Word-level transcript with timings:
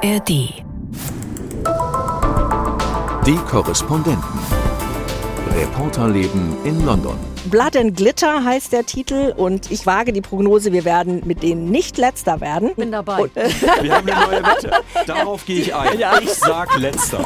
ARD. 0.00 0.28
Die 3.26 3.36
Korrespondenten. 3.50 4.22
Reporterleben 5.56 6.56
in 6.64 6.86
London. 6.86 7.18
Blood 7.46 7.76
and 7.76 7.96
Glitter 7.96 8.44
heißt 8.44 8.72
der 8.72 8.86
Titel 8.86 9.34
und 9.36 9.72
ich 9.72 9.86
wage 9.86 10.12
die 10.12 10.20
Prognose, 10.20 10.72
wir 10.72 10.84
werden 10.84 11.22
mit 11.24 11.42
denen 11.42 11.72
nicht 11.72 11.98
letzter 11.98 12.40
werden. 12.40 12.76
Bin 12.76 12.92
dabei. 12.92 13.22
Und, 13.22 13.36
äh 13.36 13.48
wir 13.82 13.96
haben 13.96 14.08
eine 14.08 14.26
neue 14.26 14.42
Wette. 14.44 14.70
Darauf 15.06 15.44
gehe 15.44 15.62
ich 15.62 15.74
ein. 15.74 15.98
Ich 16.22 16.34
sag 16.34 16.78
letzter. 16.78 17.24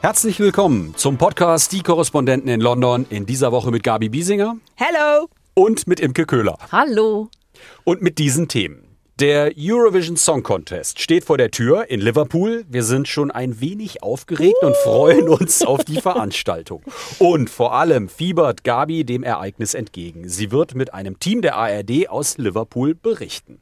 Herzlich 0.00 0.40
willkommen 0.40 0.94
zum 0.96 1.16
Podcast 1.16 1.70
Die 1.70 1.82
Korrespondenten 1.82 2.50
in 2.50 2.60
London. 2.60 3.06
In 3.08 3.24
dieser 3.24 3.52
Woche 3.52 3.70
mit 3.70 3.84
Gabi 3.84 4.08
Biesinger. 4.08 4.56
Hello. 4.74 5.28
Und 5.54 5.86
mit 5.86 6.00
Imke 6.00 6.26
Köhler. 6.26 6.58
Hallo. 6.72 7.28
Und 7.84 8.02
mit 8.02 8.18
diesen 8.18 8.48
Themen. 8.48 8.90
Der 9.20 9.52
Eurovision 9.54 10.16
Song 10.16 10.42
Contest 10.42 10.98
steht 10.98 11.24
vor 11.24 11.36
der 11.36 11.50
Tür 11.50 11.90
in 11.90 12.00
Liverpool. 12.00 12.64
Wir 12.70 12.82
sind 12.82 13.06
schon 13.06 13.30
ein 13.30 13.60
wenig 13.60 14.02
aufgeregt 14.02 14.56
und 14.62 14.74
freuen 14.78 15.28
uns 15.28 15.62
auf 15.62 15.84
die 15.84 16.00
Veranstaltung. 16.00 16.82
Und 17.18 17.50
vor 17.50 17.74
allem 17.74 18.08
fiebert 18.08 18.64
Gabi 18.64 19.04
dem 19.04 19.22
Ereignis 19.22 19.74
entgegen. 19.74 20.26
Sie 20.26 20.50
wird 20.50 20.74
mit 20.74 20.94
einem 20.94 21.20
Team 21.20 21.42
der 21.42 21.56
ARD 21.56 22.08
aus 22.08 22.38
Liverpool 22.38 22.94
berichten. 22.94 23.60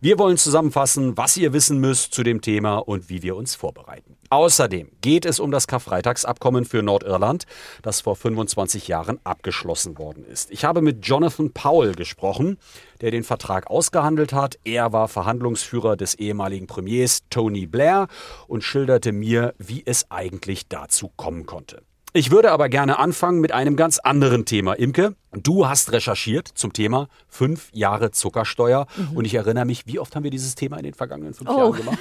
Wir 0.00 0.18
wollen 0.18 0.38
zusammenfassen, 0.38 1.16
was 1.16 1.36
ihr 1.36 1.52
wissen 1.52 1.78
müsst 1.78 2.12
zu 2.12 2.24
dem 2.24 2.40
Thema 2.40 2.78
und 2.78 3.08
wie 3.08 3.22
wir 3.22 3.36
uns 3.36 3.54
vorbereiten. 3.54 4.16
Außerdem 4.30 4.90
geht 5.02 5.24
es 5.24 5.38
um 5.38 5.52
das 5.52 5.68
Karfreitagsabkommen 5.68 6.64
für 6.64 6.82
Nordirland, 6.82 7.44
das 7.82 8.00
vor 8.00 8.16
25 8.16 8.88
Jahren 8.88 9.20
abgeschlossen 9.22 9.98
worden 9.98 10.24
ist. 10.24 10.50
Ich 10.50 10.64
habe 10.64 10.82
mit 10.82 11.06
Jonathan 11.06 11.52
Powell 11.52 11.94
gesprochen, 11.94 12.58
der 13.00 13.10
den 13.10 13.24
Vertrag 13.24 13.68
ausgehandelt 13.68 14.32
hat. 14.32 14.58
Er 14.64 14.92
war 14.92 15.08
Verhandlungsführer 15.08 15.96
des 15.96 16.14
ehemaligen 16.14 16.66
Premiers 16.66 17.22
Tony 17.30 17.66
Blair 17.66 18.08
und 18.48 18.62
schilderte 18.62 19.12
mir, 19.12 19.54
wie 19.58 19.82
es 19.84 20.10
eigentlich 20.10 20.68
dazu 20.68 21.10
kommen 21.16 21.46
konnte. 21.46 21.82
Ich 22.16 22.30
würde 22.30 22.50
aber 22.50 22.70
gerne 22.70 22.98
anfangen 22.98 23.40
mit 23.42 23.52
einem 23.52 23.76
ganz 23.76 23.98
anderen 23.98 24.46
Thema. 24.46 24.72
Imke, 24.72 25.14
du 25.34 25.68
hast 25.68 25.92
recherchiert 25.92 26.48
zum 26.48 26.72
Thema 26.72 27.08
fünf 27.28 27.68
Jahre 27.74 28.10
Zuckersteuer. 28.10 28.86
Mhm. 28.96 29.18
Und 29.18 29.26
ich 29.26 29.34
erinnere 29.34 29.66
mich, 29.66 29.86
wie 29.86 29.98
oft 29.98 30.16
haben 30.16 30.24
wir 30.24 30.30
dieses 30.30 30.54
Thema 30.54 30.78
in 30.78 30.84
den 30.84 30.94
vergangenen 30.94 31.34
fünf 31.34 31.50
oh. 31.50 31.58
Jahren 31.58 31.76
gemacht? 31.76 31.98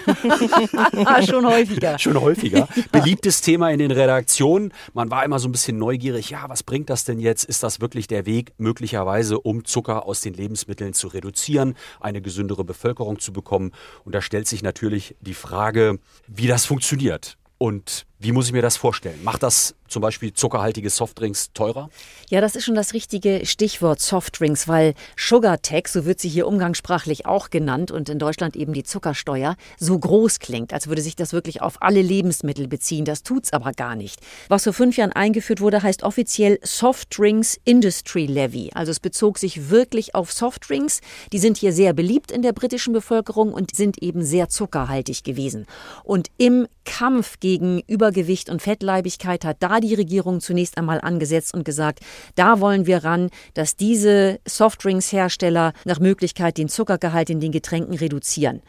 Schon 1.30 1.46
häufiger. 1.46 2.00
Schon 2.00 2.22
häufiger. 2.22 2.60
Ja. 2.60 2.84
Beliebtes 2.94 3.42
Thema 3.42 3.72
in 3.72 3.80
den 3.80 3.92
Redaktionen. 3.92 4.72
Man 4.94 5.12
war 5.12 5.26
immer 5.26 5.38
so 5.38 5.50
ein 5.50 5.52
bisschen 5.52 5.78
neugierig. 5.78 6.30
Ja, 6.30 6.48
was 6.48 6.64
bringt 6.64 6.90
das 6.90 7.04
denn 7.04 7.20
jetzt? 7.20 7.44
Ist 7.44 7.62
das 7.62 7.82
wirklich 7.82 8.08
der 8.08 8.26
Weg, 8.26 8.54
möglicherweise, 8.58 9.38
um 9.42 9.66
Zucker 9.66 10.06
aus 10.06 10.22
den 10.22 10.34
Lebensmitteln 10.34 10.94
zu 10.94 11.10
reduzieren, 11.10 11.76
eine 12.00 12.22
gesündere 12.22 12.64
Bevölkerung 12.64 13.20
zu 13.20 13.34
bekommen? 13.34 13.74
Und 14.06 14.16
da 14.16 14.22
stellt 14.22 14.48
sich 14.48 14.64
natürlich 14.64 15.18
die 15.20 15.34
Frage, 15.34 16.00
wie 16.26 16.48
das 16.48 16.66
funktioniert. 16.66 17.38
Und 17.58 18.06
wie 18.20 18.32
muss 18.32 18.48
ich 18.48 18.54
mir 18.54 18.62
das 18.62 18.78
vorstellen? 18.78 19.24
Macht 19.24 19.44
das 19.44 19.76
zum 19.88 20.02
Beispiel 20.02 20.34
zuckerhaltige 20.34 20.90
Softdrinks 20.90 21.52
teurer? 21.54 21.90
Ja, 22.30 22.42
das 22.42 22.56
ist 22.56 22.66
schon 22.66 22.76
das 22.76 22.94
richtige 22.94 23.46
Stichwort 23.46 24.02
Softdrinks, 24.02 24.68
weil 24.68 24.94
Sugar 25.16 25.62
Tax, 25.62 25.94
so 25.94 26.06
wird 26.06 26.20
sie 26.20 26.30
hier 26.30 26.48
umgangssprachlich 26.48 27.26
auch 27.26 27.50
genannt 27.50 27.92
und 27.92 28.10
in 28.10 28.18
Deutschland 28.18 28.56
eben 28.56 28.74
die 28.74 28.84
Zuckersteuer, 28.84 29.56
so 29.78 30.00
groß 30.00 30.40
klingt, 30.40 30.74
als 30.74 30.88
würde 30.88 31.02
sich 31.02 31.16
das 31.16 31.34
wirklich 31.34 31.62
auf 31.62 31.82
alle 31.82 32.02
Lebensmittel 32.02 32.68
beziehen. 32.68 33.06
Das 33.06 33.22
tut's 33.22 33.54
aber 33.54 33.74
gar 33.74 33.96
nicht. 33.96 34.20
Was 34.48 34.64
vor 34.64 34.74
fünf 34.74 34.98
Jahren 34.98 35.12
eingeführt 35.12 35.62
wurde, 35.62 35.84
heißt 35.84 36.04
offiziell 36.04 36.58
Softdrinks 36.64 37.60
Industry 37.64 38.26
Levy. 38.26 38.72
Also 38.74 38.92
es 38.92 39.00
bezog 39.00 39.38
sich 39.38 39.70
wirklich 39.70 40.16
auf 40.16 40.32
Softdrinks. 40.32 41.02
Die 41.32 41.40
sind 41.40 41.58
hier 41.58 41.74
sehr 41.74 41.94
beliebt 41.94 42.32
in 42.32 42.42
der 42.42 42.54
britischen 42.54 42.94
Bevölkerung 42.94 43.54
und 43.54 43.76
sind 43.76 44.02
eben 44.02 44.24
sehr 44.24 44.50
zuckerhaltig 44.50 45.24
gewesen. 45.24 45.68
Und 46.04 46.30
im 46.38 46.68
Kampf 46.86 47.40
gegen 47.40 47.82
über 47.88 48.05
Übergewicht 48.06 48.52
und 48.52 48.62
Fettleibigkeit 48.62 49.44
hat 49.46 49.58
da 49.62 49.80
die 49.80 49.96
Regierung 49.96 50.40
zunächst 50.40 50.78
einmal 50.78 51.02
angesetzt 51.02 51.56
und 51.56 51.66
gesagt, 51.66 52.02
da 52.36 52.60
wollen 52.60 52.86
wir 52.86 53.04
ran, 53.04 53.32
dass 53.56 53.76
diese 53.76 54.40
Softdrinks-Hersteller 54.48 55.74
nach 55.86 56.00
Möglichkeit 56.00 56.60
den 56.60 56.70
Zuckergehalt 56.70 57.32
in 57.32 57.40
den 57.40 57.52
Getränken 57.52 57.96
reduzieren. 57.96 58.62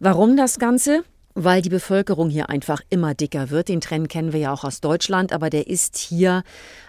Warum 0.00 0.36
das 0.36 0.58
Ganze? 0.58 1.02
weil 1.36 1.62
die 1.62 1.68
Bevölkerung 1.68 2.30
hier 2.30 2.48
einfach 2.48 2.80
immer 2.90 3.12
dicker 3.12 3.50
wird. 3.50 3.68
Den 3.68 3.80
Trend 3.80 4.08
kennen 4.08 4.32
wir 4.32 4.38
ja 4.38 4.52
auch 4.52 4.62
aus 4.62 4.80
Deutschland, 4.80 5.32
aber 5.32 5.50
der 5.50 5.66
ist 5.66 5.96
hier 5.96 6.44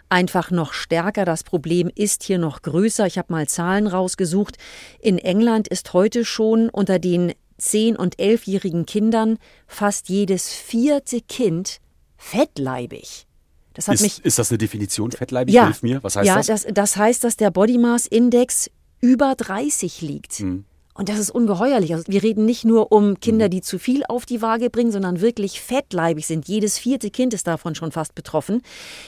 einfach 0.07 0.51
noch 0.51 0.71
stärker. 0.71 1.25
Das 1.25 1.43
Problem 1.43 1.89
ist 1.95 2.21
hier 2.21 2.37
noch 2.37 2.61
größer. 2.61 3.07
Ich 3.07 3.17
habe 3.17 3.33
mal 3.33 3.47
Zahlen 3.47 3.87
rausgesucht. 3.87 4.57
In 4.99 5.17
England 5.17 5.67
ist 5.67 5.93
heute 5.93 6.25
schon 6.25 6.69
unter 6.69 6.99
den 6.99 7.33
10- 7.59 7.95
und 7.95 8.17
11-jährigen 8.17 8.85
Kindern 8.85 9.39
fast 9.65 10.09
jedes 10.09 10.53
vierte 10.53 11.21
Kind 11.21 11.79
fettleibig. 12.25 13.27
Das 13.73 13.87
hat 13.87 13.95
ist, 13.95 14.01
mich, 14.01 14.25
ist 14.25 14.39
das 14.39 14.49
eine 14.49 14.57
Definition? 14.57 15.11
Fettleibig? 15.11 15.53
Ja, 15.53 15.65
Hilf 15.65 15.83
mir. 15.83 16.03
Was 16.03 16.15
heißt 16.15 16.27
ja, 16.27 16.35
das? 16.37 16.47
das? 16.47 16.65
Das 16.73 16.97
heißt, 16.97 17.23
dass 17.23 17.37
der 17.37 17.51
Body 17.51 17.77
Mass 17.77 18.07
Index 18.07 18.71
über 19.01 19.35
30 19.35 20.01
liegt. 20.01 20.39
Mhm. 20.39 20.65
Und 20.97 21.09
das 21.09 21.19
ist 21.19 21.29
ungeheuerlich. 21.29 21.93
Also 21.93 22.05
wir 22.07 22.23
reden 22.23 22.45
nicht 22.45 22.63
nur 22.63 22.93
um 22.93 23.19
Kinder, 23.19 23.47
mhm. 23.47 23.49
die 23.49 23.61
zu 23.61 23.79
viel 23.79 24.05
auf 24.07 24.25
die 24.25 24.41
Waage 24.41 24.69
bringen, 24.69 24.93
sondern 24.93 25.19
wirklich 25.19 25.59
fettleibig 25.59 26.25
sind. 26.25 26.47
Jedes 26.47 26.79
vierte 26.79 27.09
Kind 27.11 27.33
ist 27.33 27.47
davon 27.47 27.75
schon 27.75 27.91
fast 27.91 28.15
betroffen. 28.15 28.61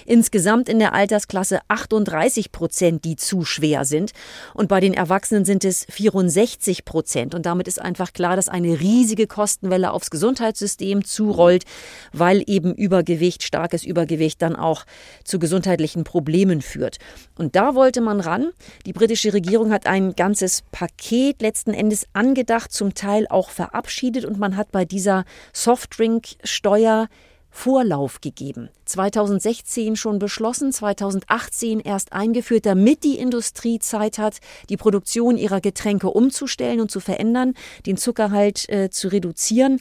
Insgesamt 0.06 0.68
in 0.68 0.80
der 0.80 0.94
Altersklasse 0.94 1.62
38 1.70 2.52
Prozent, 2.52 3.06
die 3.06 3.16
zu 3.16 3.46
schwer 3.46 3.86
sind. 3.86 4.12
Und 4.54 4.68
bei 4.68 4.82
den 4.82 4.94
Erwachsenen 4.94 5.46
sind 5.46 5.64
es 5.64 5.86
64 5.90 6.84
Prozent. 6.84 7.34
Und 7.34 7.46
damit 7.46 7.70
ist 7.70 7.82
einfach 7.82 8.12
klar, 8.12 8.36
dass 8.36 8.50
eine 8.50 8.82
riesige 8.82 9.26
Kostenwelle 9.26 9.94
aufs 9.94 10.10
Gesundheitssystem 10.10 11.06
zurollt, 11.06 11.64
weil 12.12 12.44
eben 12.48 12.76
Übergewicht, 12.76 13.44
starkes 13.44 13.86
Übergewicht 13.86 14.42
dann 14.42 14.58
auch 14.58 14.84
zu 15.24 15.40
gesundheitlichen 15.40 16.04
Problemen 16.04 16.62
führt. 16.62 16.98
Und 17.38 17.56
da 17.56 17.76
wollte 17.76 18.02
man 18.02 18.20
ran. 18.20 18.50
Die 18.86 18.92
britische 18.92 19.32
Regierung 19.32 19.72
hat 19.72 19.88
ein 19.88 20.18
ganzes 20.18 20.64
Paket 20.74 21.42
letzten 21.42 21.77
Endes 21.78 22.08
angedacht, 22.14 22.72
zum 22.72 22.94
Teil 22.94 23.28
auch 23.30 23.50
verabschiedet 23.50 24.26
und 24.26 24.40
man 24.40 24.58
hat 24.58 24.72
bei 24.72 24.86
dieser 24.86 25.26
Softdrink-Steuer 25.54 27.08
Vorlauf 27.50 28.22
gegeben. 28.22 28.70
2016 28.86 29.96
schon 29.96 30.20
beschlossen, 30.20 30.72
2018 30.72 31.80
erst 31.80 32.14
eingeführt, 32.14 32.68
damit 32.68 33.04
die 33.04 33.18
Industrie 33.18 33.80
Zeit 33.80 34.20
hat, 34.20 34.38
die 34.70 34.78
Produktion 34.78 35.38
ihrer 35.38 35.60
Getränke 35.60 36.10
umzustellen 36.10 36.80
und 36.82 36.92
zu 36.92 37.00
verändern, 37.00 37.56
den 37.88 37.98
Zuckerhalt 37.98 38.70
äh, 38.70 38.92
zu 38.92 39.08
reduzieren. 39.08 39.80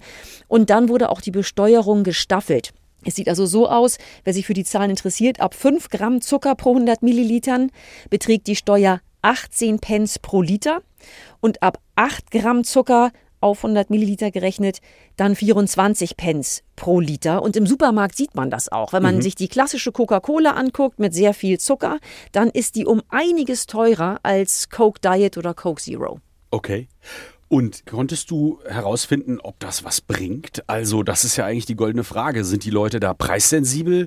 Und 0.48 0.70
dann 0.70 0.88
wurde 0.88 1.10
auch 1.10 1.20
die 1.20 1.30
Besteuerung 1.30 2.02
gestaffelt. 2.02 2.72
Es 3.04 3.14
sieht 3.14 3.28
also 3.28 3.44
so 3.44 3.68
aus, 3.68 3.98
wer 4.24 4.32
sich 4.32 4.46
für 4.46 4.54
die 4.54 4.64
Zahlen 4.64 4.90
interessiert, 4.90 5.40
ab 5.40 5.54
5 5.54 5.90
Gramm 5.90 6.22
Zucker 6.22 6.54
pro 6.54 6.70
100 6.70 7.02
Millilitern 7.02 7.70
beträgt 8.08 8.46
die 8.46 8.56
Steuer 8.56 9.00
18 9.26 9.81
Pence 9.81 10.20
pro 10.20 10.41
Liter 10.41 10.82
und 11.41 11.60
ab 11.60 11.81
8 11.97 12.31
Gramm 12.31 12.62
Zucker 12.62 13.10
auf 13.41 13.64
100 13.64 13.91
Milliliter 13.91 14.31
gerechnet, 14.31 14.78
dann 15.16 15.34
24 15.34 16.16
Pence 16.16 16.62
pro 16.76 17.00
Liter. 17.00 17.42
Und 17.42 17.56
im 17.56 17.66
Supermarkt 17.66 18.16
sieht 18.16 18.37
man 18.37 18.50
das 18.50 18.70
auch. 18.70 18.92
Wenn 18.92 19.03
man 19.03 19.16
mhm. 19.16 19.22
sich 19.22 19.34
die 19.34 19.48
klassische 19.48 19.91
Coca-Cola 19.91 20.53
anguckt 20.53 21.00
mit 21.00 21.12
sehr 21.12 21.34
viel 21.34 21.59
Zucker, 21.59 21.98
dann 22.31 22.50
ist 22.50 22.76
die 22.76 22.87
um 22.87 23.03
einiges 23.09 23.66
teurer 23.66 24.20
als 24.22 24.70
Coke 24.70 25.00
Diet 25.00 25.37
oder 25.37 25.54
Coke 25.54 25.82
Zero. 25.82 26.20
Okay. 26.53 26.87
Und 27.48 27.84
konntest 27.84 28.31
du 28.31 28.60
herausfinden, 28.64 29.41
ob 29.41 29.58
das 29.58 29.84
was 29.84 30.00
bringt? 30.00 30.62
Also, 30.69 31.03
das 31.03 31.25
ist 31.25 31.37
ja 31.37 31.47
eigentlich 31.47 31.66
die 31.66 31.76
goldene 31.76 32.04
Frage. 32.04 32.44
Sind 32.44 32.64
die 32.64 32.70
Leute 32.70 33.00
da 33.00 33.12
preissensibel 33.12 34.06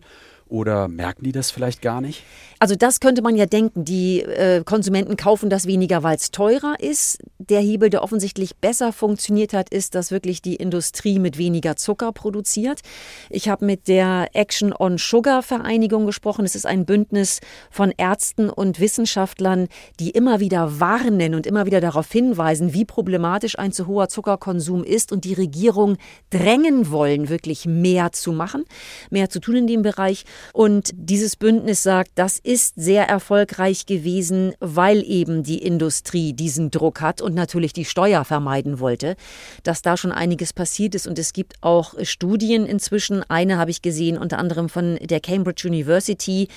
oder 0.49 0.87
merken 0.87 1.23
die 1.23 1.31
das 1.31 1.51
vielleicht 1.51 1.81
gar 1.81 2.01
nicht? 2.01 2.23
Also 2.61 2.75
das 2.75 2.99
könnte 2.99 3.21
man 3.21 3.37
ja 3.37 3.45
denken. 3.45 3.85
Die 3.85 4.21
äh, 4.21 4.63
Konsumenten 4.65 5.15
kaufen 5.15 5.49
das 5.49 5.65
weniger, 5.65 6.03
weil 6.03 6.17
es 6.17 6.31
teurer 6.31 6.75
ist. 6.79 7.19
Der 7.37 7.61
Hebel, 7.61 7.89
der 7.89 8.03
offensichtlich 8.03 8.57
besser 8.57 8.91
funktioniert 8.91 9.53
hat, 9.53 9.69
ist, 9.69 9.95
dass 9.95 10.11
wirklich 10.11 10.41
die 10.41 10.57
Industrie 10.57 11.19
mit 11.19 11.37
weniger 11.37 11.77
Zucker 11.77 12.11
produziert. 12.11 12.81
Ich 13.29 13.47
habe 13.47 13.65
mit 13.65 13.87
der 13.87 14.27
Action 14.33 14.73
on 14.77 14.97
Sugar 14.97 15.41
Vereinigung 15.41 16.05
gesprochen. 16.05 16.43
Es 16.43 16.53
ist 16.53 16.65
ein 16.65 16.85
Bündnis 16.85 17.39
von 17.71 17.93
Ärzten 17.95 18.49
und 18.49 18.81
Wissenschaftlern, 18.81 19.69
die 20.01 20.09
immer 20.09 20.41
wieder 20.41 20.81
warnen 20.81 21.35
und 21.35 21.47
immer 21.47 21.65
wieder 21.65 21.79
darauf 21.79 22.11
hinweisen, 22.11 22.73
wie 22.73 22.83
problematisch 22.83 23.57
ein 23.57 23.71
zu 23.71 23.87
hoher 23.87 24.09
Zuckerkonsum 24.09 24.83
ist 24.83 25.13
und 25.13 25.23
die 25.23 25.33
Regierung 25.33 25.95
drängen 26.29 26.91
wollen, 26.91 27.29
wirklich 27.29 27.65
mehr 27.65 28.11
zu 28.11 28.33
machen, 28.33 28.65
mehr 29.09 29.29
zu 29.29 29.39
tun 29.39 29.55
in 29.55 29.67
dem 29.67 29.81
Bereich. 29.81 30.25
Und 30.53 30.91
dieses 30.93 31.35
Bündnis 31.35 31.83
sagt, 31.83 32.11
das 32.15 32.39
ist 32.39 32.75
sehr 32.75 33.07
erfolgreich 33.07 33.85
gewesen, 33.85 34.53
weil 34.59 35.03
eben 35.03 35.43
die 35.43 35.59
Industrie 35.59 36.33
diesen 36.33 36.71
Druck 36.71 37.01
hat 37.01 37.21
und 37.21 37.35
natürlich 37.35 37.73
die 37.73 37.85
Steuer 37.85 38.25
vermeiden 38.25 38.79
wollte, 38.79 39.15
dass 39.63 39.81
da 39.81 39.97
schon 39.97 40.11
einiges 40.11 40.53
passiert 40.53 40.95
ist. 40.95 41.07
Und 41.07 41.19
es 41.19 41.33
gibt 41.33 41.55
auch 41.61 41.93
Studien 42.03 42.65
inzwischen. 42.65 43.23
Eine 43.29 43.57
habe 43.57 43.71
ich 43.71 43.81
gesehen, 43.81 44.17
unter 44.17 44.37
anderem 44.37 44.69
von 44.69 44.97
der 45.01 45.19
Cambridge 45.19 45.67
University. 45.67 46.47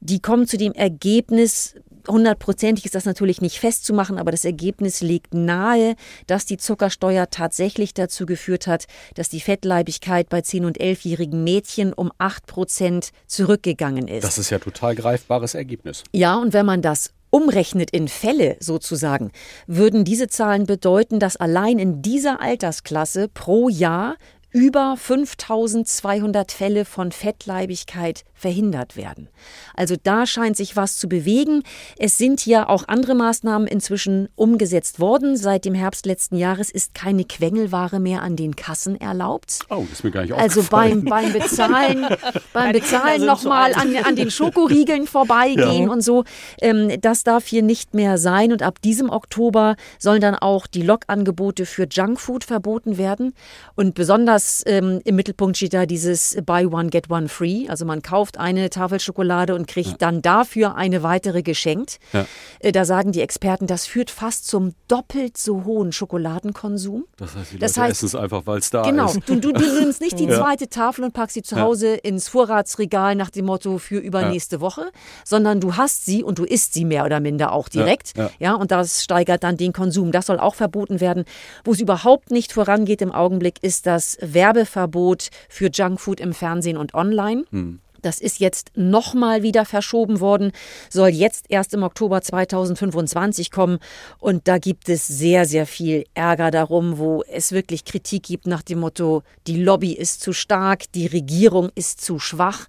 Die 0.00 0.20
kommen 0.20 0.46
zu 0.46 0.56
dem 0.56 0.72
Ergebnis, 0.72 1.74
hundertprozentig 2.08 2.84
ist 2.84 2.94
das 2.94 3.04
natürlich 3.04 3.40
nicht 3.40 3.58
festzumachen, 3.58 4.18
aber 4.18 4.30
das 4.30 4.44
Ergebnis 4.44 5.00
legt 5.00 5.34
nahe, 5.34 5.94
dass 6.26 6.46
die 6.46 6.56
Zuckersteuer 6.56 7.30
tatsächlich 7.30 7.94
dazu 7.94 8.26
geführt 8.26 8.66
hat, 8.66 8.86
dass 9.14 9.28
die 9.28 9.40
Fettleibigkeit 9.40 10.28
bei 10.28 10.40
10- 10.40 10.66
und 10.66 10.78
11-jährigen 10.78 11.44
Mädchen 11.44 11.92
um 11.92 12.12
8 12.18 12.46
Prozent 12.46 13.10
zurückgegangen 13.26 14.08
ist. 14.08 14.24
Das 14.24 14.38
ist 14.38 14.50
ja 14.50 14.58
total 14.58 14.94
greifbares 14.94 15.54
Ergebnis. 15.54 16.04
Ja, 16.12 16.36
und 16.36 16.52
wenn 16.52 16.66
man 16.66 16.82
das 16.82 17.12
umrechnet 17.30 17.90
in 17.90 18.08
Fälle 18.08 18.56
sozusagen, 18.60 19.30
würden 19.66 20.04
diese 20.04 20.28
Zahlen 20.28 20.66
bedeuten, 20.66 21.20
dass 21.20 21.36
allein 21.36 21.78
in 21.78 22.02
dieser 22.02 22.40
Altersklasse 22.40 23.28
pro 23.28 23.68
Jahr 23.68 24.16
über 24.50 24.96
5200 24.96 26.50
Fälle 26.50 26.84
von 26.84 27.12
Fettleibigkeit 27.12 28.24
verhindert 28.40 28.96
werden. 28.96 29.28
Also 29.74 29.96
da 30.02 30.26
scheint 30.26 30.56
sich 30.56 30.76
was 30.76 30.96
zu 30.96 31.08
bewegen. 31.08 31.62
Es 31.98 32.16
sind 32.16 32.46
ja 32.46 32.68
auch 32.68 32.88
andere 32.88 33.14
Maßnahmen 33.14 33.68
inzwischen 33.68 34.28
umgesetzt 34.34 34.98
worden. 34.98 35.36
Seit 35.36 35.64
dem 35.64 35.74
Herbst 35.74 36.06
letzten 36.06 36.36
Jahres 36.36 36.70
ist 36.70 36.94
keine 36.94 37.24
Quengelware 37.24 38.00
mehr 38.00 38.22
an 38.22 38.36
den 38.36 38.56
Kassen 38.56 38.98
erlaubt. 39.00 39.60
Oh, 39.68 39.84
das 39.88 39.98
ist 39.98 40.04
mir 40.04 40.10
gar 40.10 40.22
nicht 40.22 40.32
Also 40.32 40.62
beim, 40.70 41.04
beim 41.04 41.32
Bezahlen, 41.32 42.06
beim 42.52 42.72
Bezahlen 42.72 43.26
nochmal 43.26 43.74
an, 43.74 43.94
an 43.96 44.16
den 44.16 44.30
Schokoriegeln 44.30 45.06
vorbeigehen 45.06 45.84
ja. 45.84 45.90
und 45.90 46.00
so. 46.00 46.24
Ähm, 46.62 47.00
das 47.00 47.22
darf 47.22 47.46
hier 47.46 47.62
nicht 47.62 47.94
mehr 47.94 48.16
sein. 48.16 48.52
Und 48.52 48.62
ab 48.62 48.80
diesem 48.80 49.10
Oktober 49.10 49.76
sollen 49.98 50.22
dann 50.22 50.34
auch 50.34 50.66
die 50.66 50.82
Lokangebote 50.82 51.66
für 51.66 51.86
Junkfood 51.90 52.44
verboten 52.44 52.96
werden. 52.96 53.34
Und 53.76 53.94
besonders 53.94 54.62
ähm, 54.66 55.00
im 55.04 55.16
Mittelpunkt 55.16 55.58
steht 55.58 55.74
da 55.74 55.84
dieses 55.84 56.38
Buy 56.46 56.66
One, 56.66 56.88
Get 56.88 57.10
One 57.10 57.28
Free. 57.28 57.68
Also 57.68 57.84
man 57.84 58.02
kauft 58.02 58.29
kauft 58.30 58.38
eine 58.38 58.70
Tafel 58.70 59.00
Schokolade 59.00 59.54
und 59.54 59.66
kriegt 59.66 59.90
ja. 59.90 59.96
dann 59.98 60.22
dafür 60.22 60.76
eine 60.76 61.02
weitere 61.02 61.42
geschenkt. 61.42 61.98
Ja. 62.12 62.26
Äh, 62.60 62.72
da 62.72 62.84
sagen 62.84 63.12
die 63.12 63.20
Experten, 63.20 63.66
das 63.66 63.86
führt 63.86 64.10
fast 64.10 64.46
zum 64.46 64.74
doppelt 64.88 65.36
so 65.36 65.64
hohen 65.64 65.92
Schokoladenkonsum. 65.92 67.06
Das 67.16 67.34
heißt, 67.34 67.52
die 67.52 67.56
Leute 67.56 67.66
das 67.66 67.78
heißt, 67.78 67.90
essen 67.92 68.06
es 68.06 68.14
einfach, 68.14 68.42
weil 68.46 68.58
es 68.58 68.70
da 68.70 68.82
genau, 68.82 69.06
ist. 69.06 69.26
Genau, 69.26 69.40
du, 69.40 69.52
du, 69.52 69.58
du 69.58 69.80
nimmst 69.80 70.00
nicht 70.00 70.18
die 70.18 70.28
zweite 70.28 70.68
Tafel 70.68 71.04
und 71.04 71.12
packst 71.12 71.34
sie 71.34 71.42
zu 71.42 71.60
Hause 71.60 71.94
ins 71.94 72.28
Vorratsregal 72.28 73.14
nach 73.16 73.30
dem 73.30 73.46
Motto 73.46 73.78
für 73.78 73.98
übernächste 73.98 74.60
Woche, 74.60 74.90
sondern 75.24 75.60
du 75.60 75.76
hast 75.76 76.06
sie 76.06 76.22
und 76.22 76.38
du 76.38 76.44
isst 76.44 76.74
sie 76.74 76.84
mehr 76.84 77.04
oder 77.04 77.20
minder 77.20 77.52
auch 77.52 77.68
direkt. 77.68 78.12
Ja, 78.38 78.54
und 78.54 78.70
das 78.70 79.02
steigert 79.02 79.42
dann 79.42 79.56
den 79.56 79.72
Konsum. 79.72 80.12
Das 80.12 80.26
soll 80.26 80.38
auch 80.38 80.54
verboten 80.54 81.00
werden. 81.00 81.24
Wo 81.64 81.72
es 81.72 81.80
überhaupt 81.80 82.30
nicht 82.30 82.52
vorangeht 82.52 83.02
im 83.02 83.12
Augenblick, 83.12 83.62
ist 83.62 83.86
das 83.86 84.18
Werbeverbot 84.20 85.30
für 85.48 85.70
Junkfood 85.70 86.20
im 86.20 86.32
Fernsehen 86.32 86.76
und 86.76 86.94
online. 86.94 87.44
Hm. 87.50 87.80
Das 88.02 88.20
ist 88.20 88.40
jetzt 88.40 88.72
nochmal 88.74 89.42
wieder 89.42 89.64
verschoben 89.64 90.20
worden, 90.20 90.52
soll 90.88 91.08
jetzt 91.08 91.46
erst 91.48 91.74
im 91.74 91.82
Oktober 91.82 92.22
2025 92.22 93.50
kommen. 93.50 93.78
Und 94.18 94.48
da 94.48 94.58
gibt 94.58 94.88
es 94.88 95.06
sehr, 95.06 95.46
sehr 95.46 95.66
viel 95.66 96.04
Ärger 96.14 96.50
darum, 96.50 96.98
wo 96.98 97.22
es 97.28 97.52
wirklich 97.52 97.84
Kritik 97.84 98.24
gibt 98.24 98.46
nach 98.46 98.62
dem 98.62 98.80
Motto, 98.80 99.22
die 99.46 99.62
Lobby 99.62 99.92
ist 99.92 100.22
zu 100.22 100.32
stark, 100.32 100.90
die 100.92 101.06
Regierung 101.06 101.70
ist 101.74 102.00
zu 102.00 102.18
schwach. 102.18 102.66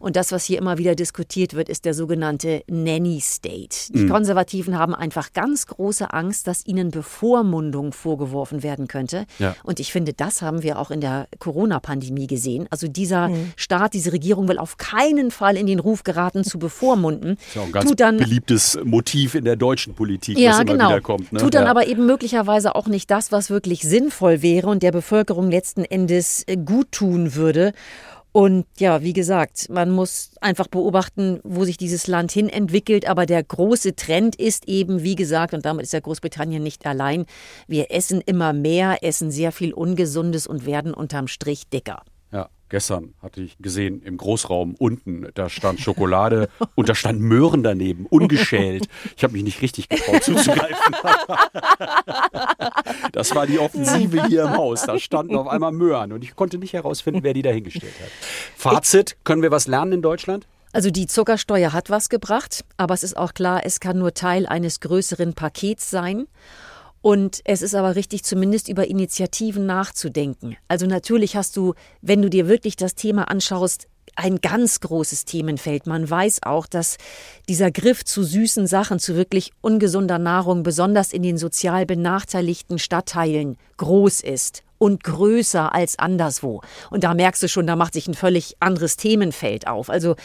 Und 0.00 0.16
das, 0.16 0.32
was 0.32 0.44
hier 0.44 0.58
immer 0.58 0.78
wieder 0.78 0.94
diskutiert 0.94 1.54
wird, 1.54 1.68
ist 1.68 1.84
der 1.84 1.94
sogenannte 1.94 2.62
Nanny 2.66 3.20
State. 3.20 3.92
Die 3.92 4.04
mhm. 4.04 4.08
Konservativen 4.08 4.78
haben 4.78 4.94
einfach 4.94 5.32
ganz 5.34 5.66
große 5.66 6.12
Angst, 6.12 6.46
dass 6.46 6.66
ihnen 6.66 6.90
Bevormundung 6.90 7.92
vorgeworfen 7.92 8.62
werden 8.62 8.88
könnte. 8.88 9.26
Ja. 9.38 9.54
Und 9.62 9.78
ich 9.78 9.92
finde, 9.92 10.14
das 10.14 10.40
haben 10.40 10.62
wir 10.62 10.78
auch 10.78 10.90
in 10.90 11.02
der 11.02 11.28
Corona-Pandemie 11.38 12.26
gesehen. 12.26 12.66
Also 12.70 12.88
dieser 12.88 13.28
mhm. 13.28 13.52
Staat, 13.56 13.92
diese 13.92 14.12
Regierung 14.12 14.48
will 14.48 14.58
auf 14.58 14.78
keinen 14.78 15.30
Fall 15.30 15.56
in 15.56 15.66
den 15.66 15.78
Ruf 15.78 16.02
geraten, 16.02 16.44
zu 16.44 16.58
bevormunden. 16.58 17.36
Das 17.36 17.46
ist 17.46 17.54
ja 17.54 17.62
auch 17.62 17.66
ein 17.66 17.72
ganz 17.72 17.96
dann, 17.96 18.16
beliebtes 18.16 18.78
Motiv 18.82 19.34
in 19.34 19.44
der 19.44 19.56
deutschen 19.56 19.94
Politik, 19.94 20.38
ja, 20.38 20.52
was 20.52 20.60
immer 20.60 20.72
genau. 20.72 20.88
wieder 20.88 21.00
kommt. 21.02 21.32
Ne? 21.32 21.40
Tut 21.40 21.54
dann 21.54 21.64
ja. 21.64 21.70
aber 21.70 21.86
eben 21.86 22.06
möglicherweise 22.06 22.74
auch 22.74 22.86
nicht 22.86 23.10
das, 23.10 23.32
was 23.32 23.50
wirklich 23.50 23.82
sinnvoll 23.82 24.40
wäre 24.40 24.68
und 24.68 24.82
der 24.82 24.92
Bevölkerung 24.92 25.50
letzten 25.50 25.84
Endes 25.84 26.44
äh, 26.46 26.56
gut 26.56 26.90
tun 26.92 27.34
würde. 27.34 27.74
Und 28.32 28.66
ja, 28.78 29.02
wie 29.02 29.12
gesagt, 29.12 29.68
man 29.70 29.90
muss 29.90 30.30
einfach 30.40 30.68
beobachten, 30.68 31.40
wo 31.42 31.64
sich 31.64 31.76
dieses 31.76 32.06
Land 32.06 32.30
hin 32.30 32.48
entwickelt. 32.48 33.08
Aber 33.08 33.26
der 33.26 33.42
große 33.42 33.96
Trend 33.96 34.36
ist 34.36 34.68
eben, 34.68 35.02
wie 35.02 35.16
gesagt, 35.16 35.52
und 35.52 35.64
damit 35.64 35.84
ist 35.84 35.92
ja 35.92 36.00
Großbritannien 36.00 36.62
nicht 36.62 36.86
allein, 36.86 37.26
wir 37.66 37.90
essen 37.90 38.20
immer 38.20 38.52
mehr, 38.52 39.02
essen 39.02 39.30
sehr 39.30 39.50
viel 39.50 39.72
Ungesundes 39.72 40.46
und 40.46 40.64
werden 40.64 40.94
unterm 40.94 41.26
Strich 41.26 41.68
dicker. 41.68 42.02
Gestern 42.70 43.14
hatte 43.20 43.42
ich 43.42 43.58
gesehen 43.58 44.00
im 44.04 44.16
Großraum 44.16 44.76
unten, 44.76 45.26
da 45.34 45.48
stand 45.48 45.80
Schokolade 45.80 46.48
und 46.76 46.88
da 46.88 46.94
stand 46.94 47.20
Möhren 47.20 47.64
daneben, 47.64 48.06
ungeschält. 48.06 48.86
Ich 49.16 49.24
habe 49.24 49.32
mich 49.32 49.42
nicht 49.42 49.60
richtig 49.60 49.88
getraut 49.88 50.22
zuzugreifen. 50.22 50.94
das 53.12 53.34
war 53.34 53.48
die 53.48 53.58
Offensive 53.58 54.24
hier 54.28 54.44
im 54.44 54.56
Haus. 54.56 54.82
Da 54.82 55.00
standen 55.00 55.34
auf 55.34 55.48
einmal 55.48 55.72
Möhren 55.72 56.12
und 56.12 56.22
ich 56.22 56.36
konnte 56.36 56.58
nicht 56.58 56.72
herausfinden, 56.72 57.24
wer 57.24 57.34
die 57.34 57.42
da 57.42 57.50
hingestellt 57.50 57.94
hat. 58.00 58.10
Fazit, 58.56 59.16
können 59.24 59.42
wir 59.42 59.50
was 59.50 59.66
lernen 59.66 59.94
in 59.94 60.02
Deutschland? 60.02 60.46
Also 60.72 60.90
die 60.90 61.08
Zuckersteuer 61.08 61.72
hat 61.72 61.90
was 61.90 62.08
gebracht, 62.08 62.64
aber 62.76 62.94
es 62.94 63.02
ist 63.02 63.16
auch 63.16 63.34
klar, 63.34 63.62
es 63.64 63.80
kann 63.80 63.98
nur 63.98 64.14
Teil 64.14 64.46
eines 64.46 64.78
größeren 64.78 65.34
Pakets 65.34 65.90
sein. 65.90 66.28
Und 67.02 67.40
es 67.44 67.62
ist 67.62 67.74
aber 67.74 67.96
richtig, 67.96 68.24
zumindest 68.24 68.68
über 68.68 68.86
Initiativen 68.86 69.66
nachzudenken. 69.66 70.56
Also 70.68 70.86
natürlich 70.86 71.36
hast 71.36 71.56
du, 71.56 71.74
wenn 72.02 72.20
du 72.20 72.28
dir 72.28 72.46
wirklich 72.48 72.76
das 72.76 72.94
Thema 72.94 73.28
anschaust, 73.28 73.88
ein 74.16 74.40
ganz 74.40 74.80
großes 74.80 75.24
Themenfeld. 75.24 75.86
Man 75.86 76.08
weiß 76.08 76.40
auch, 76.42 76.66
dass 76.66 76.98
dieser 77.48 77.70
Griff 77.70 78.04
zu 78.04 78.22
süßen 78.22 78.66
Sachen, 78.66 78.98
zu 78.98 79.14
wirklich 79.14 79.52
ungesunder 79.60 80.18
Nahrung, 80.18 80.62
besonders 80.62 81.12
in 81.12 81.22
den 81.22 81.38
sozial 81.38 81.86
benachteiligten 81.86 82.78
Stadtteilen, 82.78 83.56
groß 83.78 84.20
ist 84.20 84.62
und 84.80 85.04
größer 85.04 85.74
als 85.74 85.98
anderswo. 85.98 86.62
Und 86.90 87.04
da 87.04 87.12
merkst 87.12 87.42
du 87.42 87.48
schon, 87.48 87.66
da 87.66 87.76
macht 87.76 87.92
sich 87.92 88.08
ein 88.08 88.14
völlig 88.14 88.56
anderes 88.60 88.96
Themenfeld 88.96 89.66
auf. 89.66 89.90
Also 89.90 90.16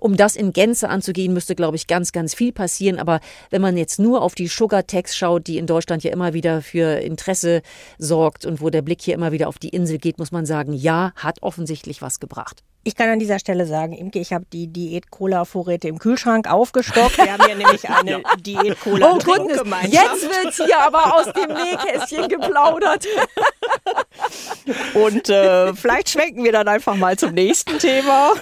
um 0.00 0.16
das 0.16 0.34
in 0.34 0.52
Gänze 0.52 0.88
anzugehen, 0.88 1.32
müsste, 1.32 1.54
glaube 1.54 1.76
ich, 1.76 1.86
ganz, 1.86 2.10
ganz 2.10 2.34
viel 2.34 2.52
passieren. 2.52 2.98
Aber 2.98 3.20
wenn 3.50 3.62
man 3.62 3.76
jetzt 3.76 4.00
nur 4.00 4.22
auf 4.22 4.34
die 4.34 4.48
Sugar 4.48 4.84
Tax 4.84 5.16
schaut, 5.16 5.46
die 5.46 5.58
in 5.58 5.66
Deutschland 5.66 6.02
ja 6.02 6.10
immer 6.10 6.34
wieder 6.34 6.60
für 6.60 6.98
Interesse 6.98 7.62
sorgt 7.98 8.46
und 8.46 8.60
wo 8.60 8.68
der 8.68 8.82
Blick 8.82 9.00
hier 9.00 9.14
immer 9.14 9.30
wieder 9.30 9.46
auf 9.46 9.58
die 9.58 9.68
Insel 9.68 9.98
geht, 9.98 10.18
muss 10.18 10.32
man 10.32 10.44
sagen, 10.44 10.72
ja, 10.72 11.12
hat 11.14 11.40
offensichtlich 11.42 12.02
was 12.02 12.18
gebracht. 12.18 12.64
Ich 12.82 12.96
kann 12.96 13.10
an 13.10 13.18
dieser 13.18 13.38
Stelle 13.38 13.66
sagen, 13.66 13.92
Imke, 13.92 14.20
ich 14.20 14.32
habe 14.32 14.46
die 14.50 14.66
Diät-Cola-Vorräte 14.66 15.86
im 15.88 15.98
Kühlschrank 15.98 16.50
aufgestockt. 16.50 17.18
Wir 17.18 17.34
haben 17.34 17.44
hier 17.44 17.54
nämlich 17.54 17.86
eine 17.90 18.10
ja. 18.12 18.18
Diät-Cola. 18.38 19.12
Oh 19.12 19.18
Gottes, 19.18 19.60
jetzt 19.90 20.22
wird 20.22 20.54
hier 20.54 20.80
aber 20.80 21.14
aus 21.14 21.26
dem 21.26 21.52
Nähkästchen 21.52 22.28
geplaudert. 22.28 23.06
Und 24.94 25.28
äh, 25.28 25.74
vielleicht 25.74 26.08
schwenken 26.08 26.42
wir 26.42 26.52
dann 26.52 26.68
einfach 26.68 26.96
mal 26.96 27.18
zum 27.18 27.34
nächsten 27.34 27.78
Thema 27.78 28.32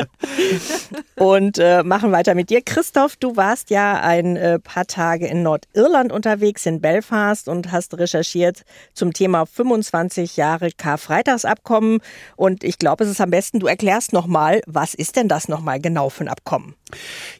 und 1.16 1.58
äh, 1.58 1.82
machen 1.82 2.10
weiter 2.10 2.34
mit 2.34 2.48
dir. 2.48 2.62
Christoph, 2.62 3.16
du 3.16 3.36
warst 3.36 3.68
ja 3.68 4.00
ein 4.00 4.36
äh, 4.36 4.58
paar 4.60 4.86
Tage 4.86 5.26
in 5.26 5.42
Nordirland 5.42 6.10
unterwegs, 6.10 6.64
in 6.64 6.80
Belfast 6.80 7.48
und 7.48 7.70
hast 7.70 7.98
recherchiert 7.98 8.62
zum 8.94 9.12
Thema 9.12 9.44
25 9.44 10.38
Jahre 10.38 10.70
Karfreitagsabkommen. 10.70 12.00
Und 12.36 12.64
ich 12.64 12.78
glaube, 12.78 13.04
es 13.04 13.10
ist 13.10 13.20
am 13.20 13.30
besten, 13.30 13.41
besten, 13.42 13.58
du 13.58 13.66
erklärst 13.66 14.12
nochmal, 14.12 14.60
was 14.68 14.94
ist 14.94 15.16
denn 15.16 15.26
das 15.26 15.48
nochmal 15.48 15.80
genau 15.80 16.10
für 16.10 16.22
ein 16.22 16.28
Abkommen? 16.28 16.76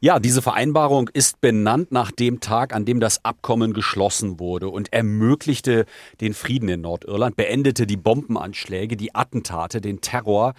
Ja, 0.00 0.18
diese 0.18 0.42
Vereinbarung 0.42 1.08
ist 1.12 1.40
benannt 1.40 1.92
nach 1.92 2.10
dem 2.10 2.40
Tag, 2.40 2.74
an 2.74 2.84
dem 2.84 2.98
das 2.98 3.24
Abkommen 3.24 3.72
geschlossen 3.72 4.40
wurde 4.40 4.68
und 4.68 4.92
ermöglichte 4.92 5.86
den 6.20 6.34
Frieden 6.34 6.68
in 6.68 6.80
Nordirland, 6.80 7.36
beendete 7.36 7.86
die 7.86 7.96
Bombenanschläge, 7.96 8.96
die 8.96 9.14
Attentate, 9.14 9.80
den 9.80 10.00
Terror 10.00 10.54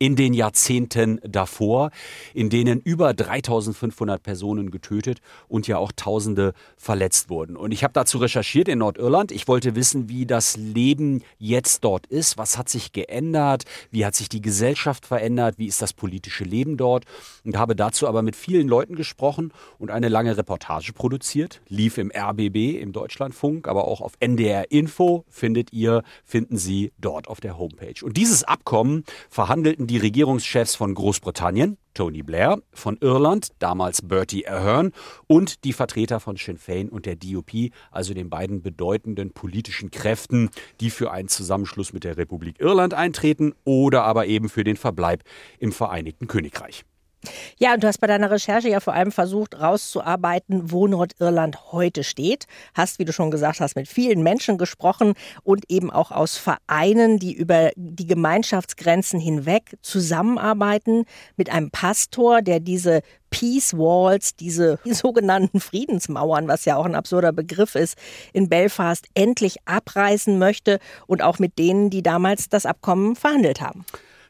in 0.00 0.16
den 0.16 0.32
Jahrzehnten 0.32 1.20
davor, 1.22 1.90
in 2.32 2.48
denen 2.48 2.80
über 2.80 3.12
3500 3.12 4.22
Personen 4.22 4.70
getötet 4.70 5.20
und 5.46 5.68
ja 5.68 5.76
auch 5.76 5.92
Tausende 5.94 6.54
verletzt 6.78 7.28
wurden. 7.28 7.54
Und 7.54 7.70
ich 7.72 7.84
habe 7.84 7.92
dazu 7.92 8.16
recherchiert 8.16 8.66
in 8.68 8.78
Nordirland. 8.78 9.30
Ich 9.30 9.46
wollte 9.46 9.76
wissen, 9.76 10.08
wie 10.08 10.24
das 10.24 10.56
Leben 10.56 11.22
jetzt 11.38 11.84
dort 11.84 12.06
ist. 12.06 12.38
Was 12.38 12.56
hat 12.56 12.70
sich 12.70 12.92
geändert? 12.92 13.64
Wie 13.90 14.06
hat 14.06 14.14
sich 14.14 14.30
die 14.30 14.40
Gesellschaft 14.40 15.04
verändert? 15.04 15.58
Wie 15.58 15.66
ist 15.66 15.82
das 15.82 15.92
politische 15.92 16.44
Leben 16.44 16.78
dort? 16.78 17.04
Und 17.44 17.58
habe 17.58 17.76
dazu 17.76 18.08
aber 18.08 18.22
mit 18.22 18.36
vielen 18.36 18.68
Leuten 18.68 18.96
gesprochen 18.96 19.52
und 19.78 19.90
eine 19.90 20.08
lange 20.08 20.34
Reportage 20.34 20.94
produziert. 20.94 21.60
Lief 21.68 21.98
im 21.98 22.10
RBB, 22.10 22.80
im 22.80 22.92
Deutschlandfunk, 22.92 23.68
aber 23.68 23.86
auch 23.86 24.00
auf 24.00 24.14
NDR 24.18 24.70
Info 24.70 25.26
findet 25.28 25.74
ihr, 25.74 26.02
finden 26.24 26.56
Sie 26.56 26.92
dort 26.98 27.28
auf 27.28 27.40
der 27.40 27.58
Homepage. 27.58 28.02
Und 28.02 28.16
dieses 28.16 28.44
Abkommen 28.44 29.04
verhandelten 29.28 29.89
die 29.90 29.98
Regierungschefs 29.98 30.76
von 30.76 30.94
Großbritannien, 30.94 31.76
Tony 31.94 32.22
Blair, 32.22 32.62
von 32.72 32.96
Irland, 33.00 33.48
damals 33.58 34.02
Bertie 34.02 34.46
Ahern, 34.46 34.92
und 35.26 35.64
die 35.64 35.72
Vertreter 35.72 36.20
von 36.20 36.36
Sinn 36.36 36.58
Fein 36.58 36.88
und 36.88 37.06
der 37.06 37.16
DUP, 37.16 37.72
also 37.90 38.14
den 38.14 38.30
beiden 38.30 38.62
bedeutenden 38.62 39.32
politischen 39.32 39.90
Kräften, 39.90 40.50
die 40.78 40.90
für 40.90 41.10
einen 41.10 41.26
Zusammenschluss 41.26 41.92
mit 41.92 42.04
der 42.04 42.16
Republik 42.16 42.60
Irland 42.60 42.94
eintreten 42.94 43.52
oder 43.64 44.04
aber 44.04 44.26
eben 44.26 44.48
für 44.48 44.62
den 44.62 44.76
Verbleib 44.76 45.24
im 45.58 45.72
Vereinigten 45.72 46.28
Königreich. 46.28 46.84
Ja, 47.58 47.74
und 47.74 47.82
du 47.82 47.86
hast 47.86 47.98
bei 47.98 48.06
deiner 48.06 48.30
Recherche 48.30 48.70
ja 48.70 48.80
vor 48.80 48.94
allem 48.94 49.12
versucht 49.12 49.60
rauszuarbeiten, 49.60 50.70
wo 50.70 50.86
Nordirland 50.86 51.72
heute 51.72 52.02
steht. 52.02 52.46
Hast, 52.74 52.98
wie 52.98 53.04
du 53.04 53.12
schon 53.12 53.30
gesagt 53.30 53.60
hast, 53.60 53.76
mit 53.76 53.88
vielen 53.88 54.22
Menschen 54.22 54.56
gesprochen 54.56 55.14
und 55.42 55.70
eben 55.70 55.90
auch 55.90 56.10
aus 56.12 56.38
Vereinen, 56.38 57.18
die 57.18 57.34
über 57.34 57.70
die 57.76 58.06
Gemeinschaftsgrenzen 58.06 59.20
hinweg 59.20 59.76
zusammenarbeiten, 59.82 61.04
mit 61.36 61.50
einem 61.50 61.70
Pastor, 61.70 62.40
der 62.40 62.58
diese 62.60 63.02
Peace 63.28 63.74
Walls, 63.74 64.34
diese 64.36 64.78
sogenannten 64.84 65.60
Friedensmauern, 65.60 66.48
was 66.48 66.64
ja 66.64 66.76
auch 66.76 66.86
ein 66.86 66.94
absurder 66.94 67.32
Begriff 67.32 67.74
ist, 67.74 67.96
in 68.32 68.48
Belfast 68.48 69.06
endlich 69.14 69.58
abreißen 69.66 70.38
möchte 70.38 70.78
und 71.06 71.22
auch 71.22 71.38
mit 71.38 71.58
denen, 71.58 71.90
die 71.90 72.02
damals 72.02 72.48
das 72.48 72.64
Abkommen 72.64 73.14
verhandelt 73.14 73.60
haben. 73.60 73.84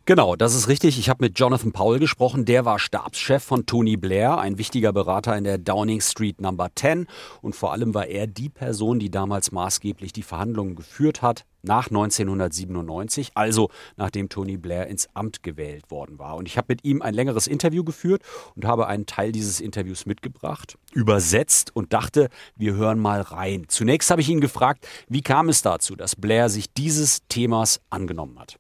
Genau, 0.07 0.35
das 0.35 0.55
ist 0.55 0.67
richtig. 0.69 0.99
Ich 0.99 1.09
habe 1.09 1.25
mit 1.25 1.39
Jonathan 1.39 1.73
Powell 1.73 2.01
gesprochen. 2.01 2.45
Der 2.45 2.65
war 2.65 2.79
Stabschef 2.79 3.45
von 3.45 3.67
Tony 3.67 3.97
Blair, 3.97 4.39
ein 4.39 4.57
wichtiger 4.57 4.93
Berater 4.93 5.37
in 5.37 5.45
der 5.45 5.59
Downing 5.59 6.01
Street 6.01 6.41
Number 6.41 6.69
10. 6.75 7.07
Und 7.43 7.55
vor 7.55 7.73
allem 7.73 7.95
war 7.95 8.07
er 8.07 8.27
die 8.27 8.49
Person, 8.49 8.99
die 8.99 9.11
damals 9.11 9.53
maßgeblich 9.53 10.13
die 10.13 10.23
Verhandlungen 10.23 10.75
geführt 10.75 11.21
hat 11.23 11.45
nach 11.63 11.89
1997, 11.89 13.33
also 13.35 13.69
nachdem 13.97 14.31
Tony 14.31 14.57
Blair 14.57 14.87
ins 14.87 15.09
Amt 15.15 15.43
gewählt 15.43 15.91
worden 15.91 16.19
war. 16.19 16.37
Und 16.37 16.47
ich 16.47 16.57
habe 16.57 16.67
mit 16.71 16.85
ihm 16.85 17.03
ein 17.03 17.15
längeres 17.15 17.47
Interview 17.47 17.85
geführt 17.85 18.23
und 18.57 18.65
habe 18.65 18.87
einen 18.87 19.05
Teil 19.07 19.33
dieses 19.33 19.61
Interviews 19.61 20.07
mitgebracht, 20.07 20.79
übersetzt 20.93 21.77
und 21.77 21.93
dachte, 21.93 22.31
wir 22.57 22.75
hören 22.75 22.99
mal 22.99 23.21
rein. 23.21 23.67
Zunächst 23.69 24.11
habe 24.11 24.23
ich 24.23 24.31
ihn 24.31 24.41
gefragt, 24.41 24.89
wie 25.09 25.23
kam 25.23 25.49
es 25.51 25.63
dazu, 25.63 25.95
dass 25.95 26.17
Blair 26.17 26.49
sich 26.49 26.73
dieses 26.73 27.21
Themas 27.29 27.81
angenommen 27.91 28.39
hat. 28.39 28.60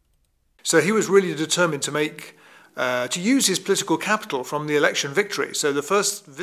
So 0.63 0.79
he 0.79 0.93
was 0.93 1.09
really 1.09 1.35
determined 1.35 1.83
to 1.85 1.93
make 1.93 2.35
uh, 2.77 3.09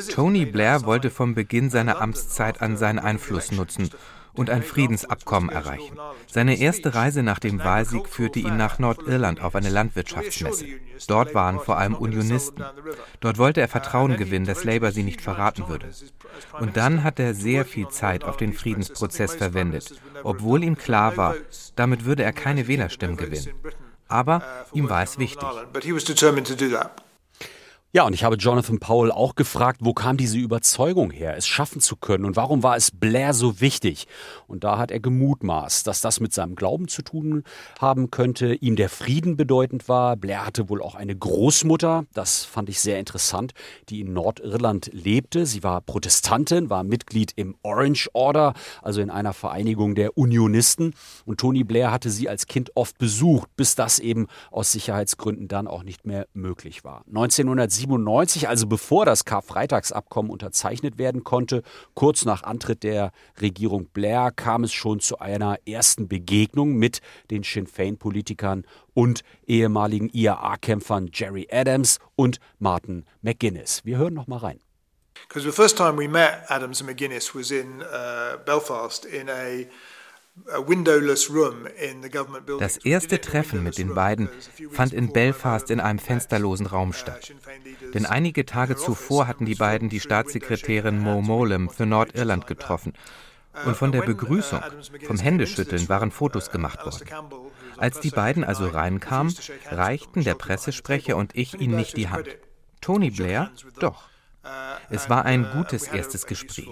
Tony 0.09 0.45
Blair 0.45 0.85
wollte 0.85 1.09
vom 1.09 1.35
Beginn 1.35 1.69
seiner 1.69 2.01
Amtszeit 2.01 2.61
an 2.61 2.77
seinen 2.77 2.99
Einfluss 2.99 3.51
nutzen 3.51 3.89
und 4.33 4.49
ein 4.51 4.61
Friedensabkommen 4.61 5.49
erreichen. 5.49 5.97
Seine 6.27 6.59
erste 6.59 6.93
Reise 6.93 7.23
nach 7.23 7.39
dem 7.39 7.59
Wahlsieg 7.59 8.07
führte 8.07 8.39
ihn 8.39 8.55
nach 8.55 8.77
Nordirland 8.77 9.41
auf 9.41 9.55
eine 9.55 9.69
Landwirtschaftsmesse. 9.69 10.65
Dort 11.07 11.33
waren 11.33 11.59
vor 11.59 11.77
allem 11.77 11.95
Unionisten. 11.95 12.63
Dort 13.19 13.39
wollte 13.39 13.61
er 13.61 13.67
Vertrauen 13.67 14.15
gewinnen, 14.15 14.45
dass 14.45 14.63
Labour 14.63 14.91
sie 14.91 15.03
nicht 15.03 15.21
verraten 15.21 15.67
würde. 15.67 15.89
Und 16.59 16.77
dann 16.77 17.03
hat 17.03 17.19
er 17.19 17.33
sehr 17.33 17.65
viel 17.65 17.87
Zeit 17.87 18.23
auf 18.23 18.37
den 18.37 18.53
Friedensprozess 18.53 19.33
verwendet, 19.35 19.99
obwohl 20.23 20.63
ihm 20.63 20.77
klar 20.77 21.17
war, 21.17 21.35
damit 21.75 22.05
würde 22.05 22.23
er 22.23 22.33
keine 22.33 22.67
Wählerstimmen 22.67 23.17
gewinnen 23.17 23.49
aber 24.07 24.41
ihm 24.73 24.89
war 24.89 25.03
es 25.03 25.17
wichtig. 25.17 25.47
Ja, 27.93 28.03
und 28.03 28.11
ich 28.11 28.25
habe 28.25 28.35
Jonathan 28.35 28.79
Powell 28.79 29.13
auch 29.13 29.35
gefragt, 29.35 29.79
wo 29.81 29.93
kam 29.93 30.17
diese 30.17 30.37
Überzeugung 30.37 31.09
her, 31.09 31.37
es 31.37 31.47
schaffen 31.47 31.79
zu 31.79 31.95
können 31.95 32.25
und 32.25 32.35
warum 32.35 32.61
war 32.61 32.75
es 32.75 32.91
Blair 32.91 33.33
so 33.33 33.61
wichtig? 33.61 34.07
Und 34.45 34.65
da 34.65 34.77
hat 34.77 34.91
er 34.91 34.99
gemutmaßt, 34.99 35.87
dass 35.87 36.01
das 36.01 36.19
mit 36.19 36.33
seinem 36.33 36.55
Glauben 36.55 36.89
zu 36.89 37.01
tun 37.01 37.45
haben 37.79 38.11
könnte, 38.11 38.55
ihm 38.55 38.75
der 38.75 38.89
Frieden 38.89 39.37
bedeutend 39.37 39.87
war. 39.87 40.17
Blair 40.17 40.45
hatte 40.45 40.67
wohl 40.67 40.81
auch 40.81 40.95
eine 40.95 41.15
Großmutter, 41.15 42.03
das 42.13 42.43
fand 42.43 42.67
ich 42.67 42.81
sehr 42.81 42.99
interessant, 42.99 43.53
die 43.87 44.01
in 44.01 44.11
Nordirland 44.11 44.89
lebte. 44.91 45.45
Sie 45.45 45.63
war 45.63 45.79
Protestantin, 45.79 46.69
war 46.69 46.83
Mitglied 46.83 47.31
im 47.37 47.55
Orange 47.63 48.09
Order, 48.11 48.53
also 48.81 48.99
in 48.99 49.09
einer 49.09 49.31
Vereinigung 49.31 49.95
der 49.95 50.17
Unionisten. 50.17 50.93
Und 51.23 51.39
Tony 51.39 51.63
Blair 51.63 51.91
hatte 51.91 52.09
sie 52.09 52.27
als 52.27 52.47
Kind 52.47 52.69
oft 52.75 52.97
besucht, 52.97 53.47
bis 53.55 53.75
das 53.75 53.99
eben 53.99 54.27
aus 54.51 54.73
Sicherheitsgründen 54.73 55.47
dann 55.47 55.67
auch 55.67 55.83
nicht 55.83 56.05
mehr 56.05 56.27
möglich 56.33 56.83
war. 56.83 57.05
1997 57.07 57.76
1997, 57.85 58.49
also 58.49 58.67
bevor 58.67 59.05
das 59.05 59.25
Karfreitagsabkommen 59.25 60.31
unterzeichnet 60.31 60.97
werden 60.97 61.23
konnte, 61.23 61.63
kurz 61.93 62.25
nach 62.25 62.43
Antritt 62.43 62.83
der 62.83 63.11
Regierung 63.41 63.87
Blair, 63.87 64.31
kam 64.31 64.63
es 64.63 64.73
schon 64.73 64.99
zu 64.99 65.19
einer 65.19 65.57
ersten 65.67 66.07
Begegnung 66.07 66.73
mit 66.73 67.01
den 67.29 67.43
Sinn 67.43 67.67
Fein-Politikern 67.67 68.65
und 68.93 69.21
ehemaligen 69.45 70.09
IAA-Kämpfern 70.09 71.09
Jerry 71.13 71.47
Adams 71.51 71.99
und 72.15 72.39
Martin 72.59 73.05
McGuinness. 73.21 73.85
Wir 73.85 73.97
hören 73.97 74.13
noch 74.13 74.27
mal 74.27 74.37
rein. 74.37 74.59
Because 75.27 75.43
the 75.43 75.51
first 75.51 75.77
time 75.77 75.97
we 75.97 76.07
met 76.07 76.43
Adams 76.49 76.79
and 76.79 76.89
McGuinness 76.89 77.33
was 77.35 77.51
in 77.51 77.81
uh, 77.81 78.37
Belfast 78.45 79.05
in 79.05 79.29
a 79.29 79.65
das 82.59 82.77
erste 82.77 83.19
Treffen 83.19 83.63
mit 83.63 83.77
den 83.77 83.93
beiden 83.93 84.29
fand 84.71 84.93
in 84.93 85.11
Belfast 85.11 85.69
in 85.69 85.79
einem 85.79 85.99
fensterlosen 85.99 86.65
Raum 86.67 86.93
statt. 86.93 87.33
Denn 87.93 88.05
einige 88.05 88.45
Tage 88.45 88.75
zuvor 88.75 89.27
hatten 89.27 89.45
die 89.45 89.55
beiden 89.55 89.89
die 89.89 89.99
Staatssekretärin 89.99 90.99
Mo 90.99 91.21
Molem 91.21 91.69
für 91.69 91.85
Nordirland 91.85 92.47
getroffen. 92.47 92.93
Und 93.65 93.75
von 93.75 93.91
der 93.91 94.03
Begrüßung, 94.03 94.61
vom 95.05 95.17
Händeschütteln 95.17 95.89
waren 95.89 96.11
Fotos 96.11 96.51
gemacht 96.51 96.85
worden. 96.85 97.07
Als 97.77 97.99
die 97.99 98.11
beiden 98.11 98.43
also 98.43 98.67
reinkamen, 98.67 99.35
reichten 99.71 100.23
der 100.23 100.35
Pressesprecher 100.35 101.17
und 101.17 101.35
ich 101.35 101.59
ihnen 101.59 101.75
nicht 101.75 101.97
die 101.97 102.09
Hand. 102.09 102.27
Tony 102.81 103.09
Blair 103.09 103.51
doch. 103.79 104.09
Es 104.89 105.09
war 105.09 105.25
ein 105.25 105.49
gutes 105.51 105.87
erstes 105.87 106.25
Gespräch. 106.25 106.69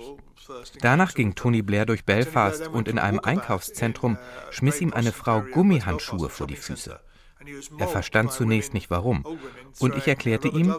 Danach 0.81 1.13
ging 1.13 1.35
Tony 1.35 1.61
Blair 1.61 1.85
durch 1.85 2.05
Belfast 2.05 2.67
und 2.67 2.87
in 2.87 2.99
einem 2.99 3.19
Einkaufszentrum 3.19 4.17
schmiss 4.51 4.81
ihm 4.81 4.93
eine 4.93 5.11
Frau 5.11 5.41
Gummihandschuhe 5.41 6.29
vor 6.29 6.47
die 6.47 6.55
Füße. 6.55 6.99
Er 7.77 7.87
verstand 7.87 8.31
zunächst 8.31 8.73
nicht 8.73 8.89
warum. 8.89 9.25
Und 9.79 9.95
ich 9.95 10.07
erklärte 10.07 10.47
ihm, 10.47 10.75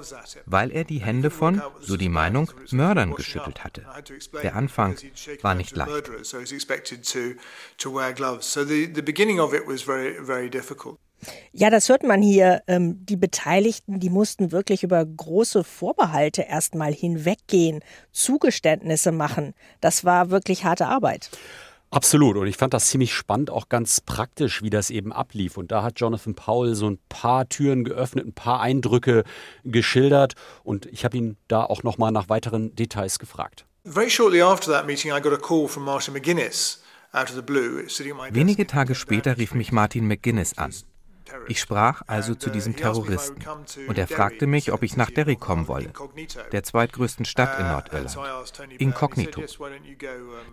weil 0.46 0.70
er 0.70 0.84
die 0.84 0.98
Hände 0.98 1.30
von, 1.30 1.62
so 1.80 1.96
die 1.96 2.08
Meinung, 2.08 2.50
Mördern 2.70 3.14
geschüttelt 3.14 3.62
hatte. 3.62 3.86
Der 4.42 4.56
Anfang 4.56 4.96
war 5.42 5.54
nicht 5.54 5.76
leicht. 5.76 6.10
Ja, 11.52 11.70
das 11.70 11.88
hört 11.88 12.02
man 12.02 12.22
hier. 12.22 12.62
Ähm, 12.66 13.04
die 13.06 13.16
Beteiligten, 13.16 14.00
die 14.00 14.10
mussten 14.10 14.52
wirklich 14.52 14.82
über 14.82 15.04
große 15.04 15.64
Vorbehalte 15.64 16.42
erstmal 16.42 16.92
hinweggehen, 16.92 17.80
Zugeständnisse 18.12 19.12
machen. 19.12 19.54
Das 19.80 20.04
war 20.04 20.30
wirklich 20.30 20.64
harte 20.64 20.86
Arbeit. 20.86 21.30
Absolut. 21.90 22.36
Und 22.36 22.46
ich 22.46 22.56
fand 22.56 22.74
das 22.74 22.88
ziemlich 22.88 23.14
spannend, 23.14 23.50
auch 23.50 23.68
ganz 23.68 24.00
praktisch, 24.00 24.62
wie 24.62 24.70
das 24.70 24.90
eben 24.90 25.12
ablief. 25.12 25.56
Und 25.56 25.72
da 25.72 25.82
hat 25.82 26.00
Jonathan 26.00 26.34
Powell 26.34 26.74
so 26.74 26.90
ein 26.90 26.98
paar 27.08 27.48
Türen 27.48 27.84
geöffnet, 27.84 28.26
ein 28.26 28.34
paar 28.34 28.60
Eindrücke 28.60 29.24
geschildert. 29.64 30.34
Und 30.64 30.86
ich 30.86 31.04
habe 31.04 31.16
ihn 31.16 31.36
da 31.48 31.64
auch 31.64 31.82
nochmal 31.84 32.12
nach 32.12 32.28
weiteren 32.28 32.74
Details 32.74 33.18
gefragt. 33.18 33.64
Very 33.84 34.10
shortly 34.10 34.42
after 34.42 34.72
that 34.72 34.86
meeting, 34.86 35.12
I 35.12 35.20
got 35.20 35.32
a 35.32 35.36
call 35.36 35.68
from 35.68 35.84
Martin 35.84 36.12
McGuinness. 36.12 36.82
Wenige 38.30 38.66
Tage 38.66 38.94
später 38.94 39.38
rief 39.38 39.54
mich 39.54 39.72
Martin 39.72 40.06
McGuinness 40.06 40.58
an. 40.58 40.74
Ich 41.48 41.60
sprach 41.60 42.02
also 42.06 42.34
zu 42.34 42.50
diesem 42.50 42.76
Terroristen 42.76 43.44
und 43.88 43.98
er 43.98 44.06
fragte 44.06 44.46
mich, 44.46 44.72
ob 44.72 44.82
ich 44.82 44.96
nach 44.96 45.10
Derry 45.10 45.36
kommen 45.36 45.68
wolle, 45.68 45.92
der 46.52 46.62
zweitgrößten 46.62 47.24
Stadt 47.24 47.58
in 47.58 47.66
Nordirland, 47.68 48.16
inkognito. 48.78 49.42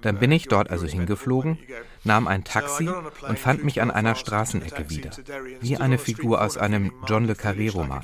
Dann 0.01 0.19
bin 0.19 0.31
ich 0.31 0.47
dort 0.47 0.69
also 0.69 0.85
hingeflogen, 0.87 1.59
nahm 2.03 2.27
ein 2.27 2.43
Taxi 2.43 2.89
und 3.27 3.39
fand 3.39 3.63
mich 3.63 3.81
an 3.81 3.91
einer 3.91 4.15
Straßenecke 4.15 4.89
wieder, 4.89 5.11
wie 5.61 5.77
eine 5.77 5.97
Figur 5.97 6.41
aus 6.41 6.57
einem 6.57 6.91
John 7.07 7.25
le 7.25 7.33
Carré-Roman. 7.33 8.03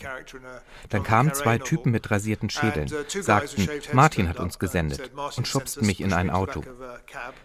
Dann 0.90 1.04
kamen 1.04 1.34
zwei 1.34 1.58
Typen 1.58 1.92
mit 1.92 2.10
rasierten 2.10 2.50
Schädeln, 2.50 2.90
sagten, 3.08 3.70
Martin 3.94 4.30
hat 4.30 4.40
uns 4.40 4.60
gesendet 4.60 5.12
und 5.38 5.48
schubsten 5.48 5.86
mich 5.86 6.02
in 6.02 6.14
ein 6.14 6.30
Auto. 6.30 6.64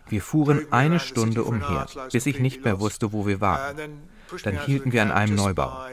Wir 0.09 0.23
fuhren 0.23 0.73
eine 0.73 1.01
Stunde 1.01 1.45
umher, 1.45 1.87
bis 2.13 2.27
ich 2.27 2.41
nicht 2.41 2.65
mehr 2.65 2.81
wusste, 2.81 3.13
wo 3.13 3.27
wir 3.27 3.41
waren. 3.41 4.09
Dann 4.43 4.61
hielten 4.65 4.93
wir 4.93 5.03
an 5.03 5.13
einem 5.13 5.35
Neubau. 5.35 5.87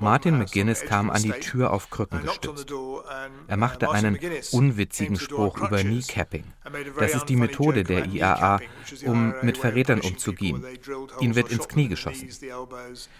Martin 0.00 0.38
McGuinness 0.38 0.84
kam 0.84 1.10
an 1.10 1.22
die 1.22 1.32
Tür 1.32 1.72
auf 1.72 1.90
Krücken 1.90 2.22
gestützt. 2.22 2.72
Er 3.46 3.56
machte 3.56 3.90
einen 3.90 4.18
unwitzigen 4.52 5.16
Spruch 5.16 5.58
über 5.58 5.78
Kneecapping. 5.78 6.44
Das 6.98 7.14
ist 7.14 7.26
die 7.26 7.36
Methode 7.36 7.84
der 7.84 8.06
IAA, 8.06 8.60
um 9.04 9.34
mit 9.42 9.58
Verrätern 9.58 10.00
umzugehen. 10.00 10.64
Ihn 11.20 11.34
wird 11.34 11.52
ins 11.52 11.68
Knie 11.68 11.88
geschossen. 11.88 12.28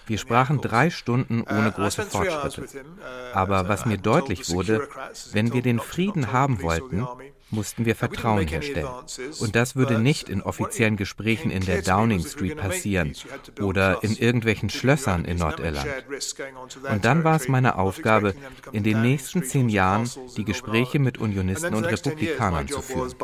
Wir 0.07 0.19
sprachen 0.19 0.61
drei 0.61 0.91
Stunden 0.91 1.43
ohne 1.43 1.73
große 1.73 2.03
Fortschritte. 2.03 2.85
Aber 3.33 3.69
was 3.69 3.87
mir 3.87 3.99
deutlich 3.99 4.51
wurde, 4.51 4.89
wenn 5.33 5.53
wir 5.53 5.63
den 5.63 5.79
Frieden 5.79 6.33
haben 6.33 6.63
wollten, 6.63 7.07
mussten 7.51 7.85
wir 7.85 7.95
Vertrauen 7.95 8.47
herstellen. 8.47 8.89
Und 9.39 9.55
das 9.55 9.77
würde 9.77 9.99
nicht 9.99 10.29
in 10.29 10.43
offiziellen 10.43 10.97
Gesprächen 10.97 11.51
in 11.51 11.65
der 11.65 11.83
Downing 11.83 12.25
Street 12.25 12.57
passieren 12.57 13.15
oder 13.61 14.03
in 14.03 14.17
irgendwelchen 14.17 14.71
Schlössern 14.71 15.25
in 15.25 15.39
Nordirland. 15.39 15.89
Und 16.91 17.05
dann 17.05 17.25
war 17.25 17.37
es 17.37 17.49
meine 17.49 17.79
Aufgabe, 17.79 18.35
in 18.73 18.83
den 18.83 19.03
nächsten 19.03 19.45
zehn 19.45 19.69
Jahren 19.69 20.11
die 20.37 20.45
Gespräche 20.45 20.99
mit 20.99 21.19
Unionisten 21.19 21.75
und 21.75 21.85
Republikanern 21.85 22.69
zu 22.69 22.83
führen. 22.83 23.15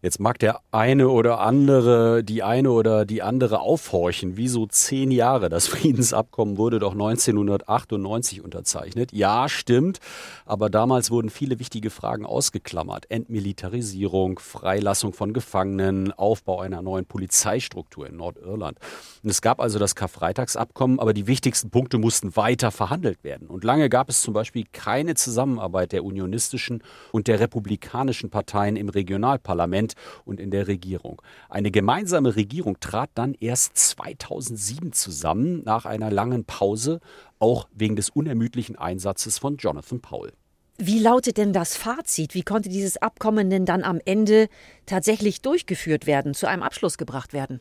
Jetzt 0.00 0.20
mag 0.20 0.38
der 0.38 0.60
eine 0.70 1.08
oder 1.08 1.40
andere, 1.40 2.22
die 2.22 2.44
eine 2.44 2.70
oder 2.70 3.04
die 3.04 3.20
andere 3.20 3.58
aufhorchen. 3.58 4.36
Wieso 4.36 4.66
zehn 4.66 5.10
Jahre? 5.10 5.48
Das 5.48 5.66
Friedensabkommen 5.66 6.56
wurde 6.56 6.78
doch 6.78 6.92
1998 6.92 8.44
unterzeichnet. 8.44 9.12
Ja, 9.12 9.48
stimmt. 9.48 9.98
Aber 10.46 10.70
damals 10.70 11.10
wurden 11.10 11.30
viele 11.30 11.58
wichtige 11.58 11.90
Fragen 11.90 12.24
ausgeklammert. 12.24 13.10
Entmilitarisierung, 13.10 14.38
Freilassung 14.38 15.14
von 15.14 15.32
Gefangenen, 15.32 16.12
Aufbau 16.12 16.60
einer 16.60 16.80
neuen 16.80 17.04
Polizeistruktur 17.04 18.06
in 18.06 18.16
Nordirland. 18.18 18.78
Und 19.24 19.30
es 19.30 19.42
gab 19.42 19.60
also 19.60 19.80
das 19.80 19.96
Karfreitagsabkommen, 19.96 21.00
aber 21.00 21.12
die 21.12 21.26
wichtigsten 21.26 21.70
Punkte 21.70 21.98
mussten 21.98 22.36
weiter 22.36 22.70
verhandelt 22.70 23.24
werden. 23.24 23.48
Und 23.48 23.64
lange 23.64 23.88
gab 23.88 24.08
es 24.08 24.22
zum 24.22 24.32
Beispiel 24.32 24.64
keine 24.72 25.16
Zusammenarbeit 25.16 25.90
der 25.90 26.04
unionistischen 26.04 26.84
und 27.10 27.26
der 27.26 27.40
republikanischen 27.40 28.30
Parteien 28.30 28.76
im 28.76 28.88
Regionalparlament 28.90 29.87
Parlament 29.88 29.94
und 30.24 30.40
in 30.40 30.50
der 30.50 30.68
Regierung. 30.68 31.22
Eine 31.48 31.70
gemeinsame 31.70 32.36
Regierung 32.36 32.80
trat 32.80 33.10
dann 33.14 33.34
erst 33.34 33.76
2007 33.76 34.92
zusammen, 34.92 35.62
nach 35.64 35.86
einer 35.86 36.10
langen 36.10 36.44
Pause, 36.44 37.00
auch 37.38 37.68
wegen 37.72 37.96
des 37.96 38.10
unermüdlichen 38.10 38.76
Einsatzes 38.76 39.38
von 39.38 39.56
Jonathan 39.56 40.00
Powell. 40.00 40.32
Wie 40.80 41.00
lautet 41.00 41.38
denn 41.38 41.52
das 41.52 41.76
Fazit? 41.76 42.34
Wie 42.34 42.42
konnte 42.42 42.68
dieses 42.68 42.98
Abkommen 42.98 43.50
denn 43.50 43.66
dann 43.66 43.82
am 43.82 44.00
Ende 44.04 44.48
tatsächlich 44.88 45.42
durchgeführt 45.42 46.06
werden, 46.06 46.34
zu 46.34 46.46
einem 46.48 46.62
Abschluss 46.62 46.98
gebracht 46.98 47.32
werden? 47.32 47.60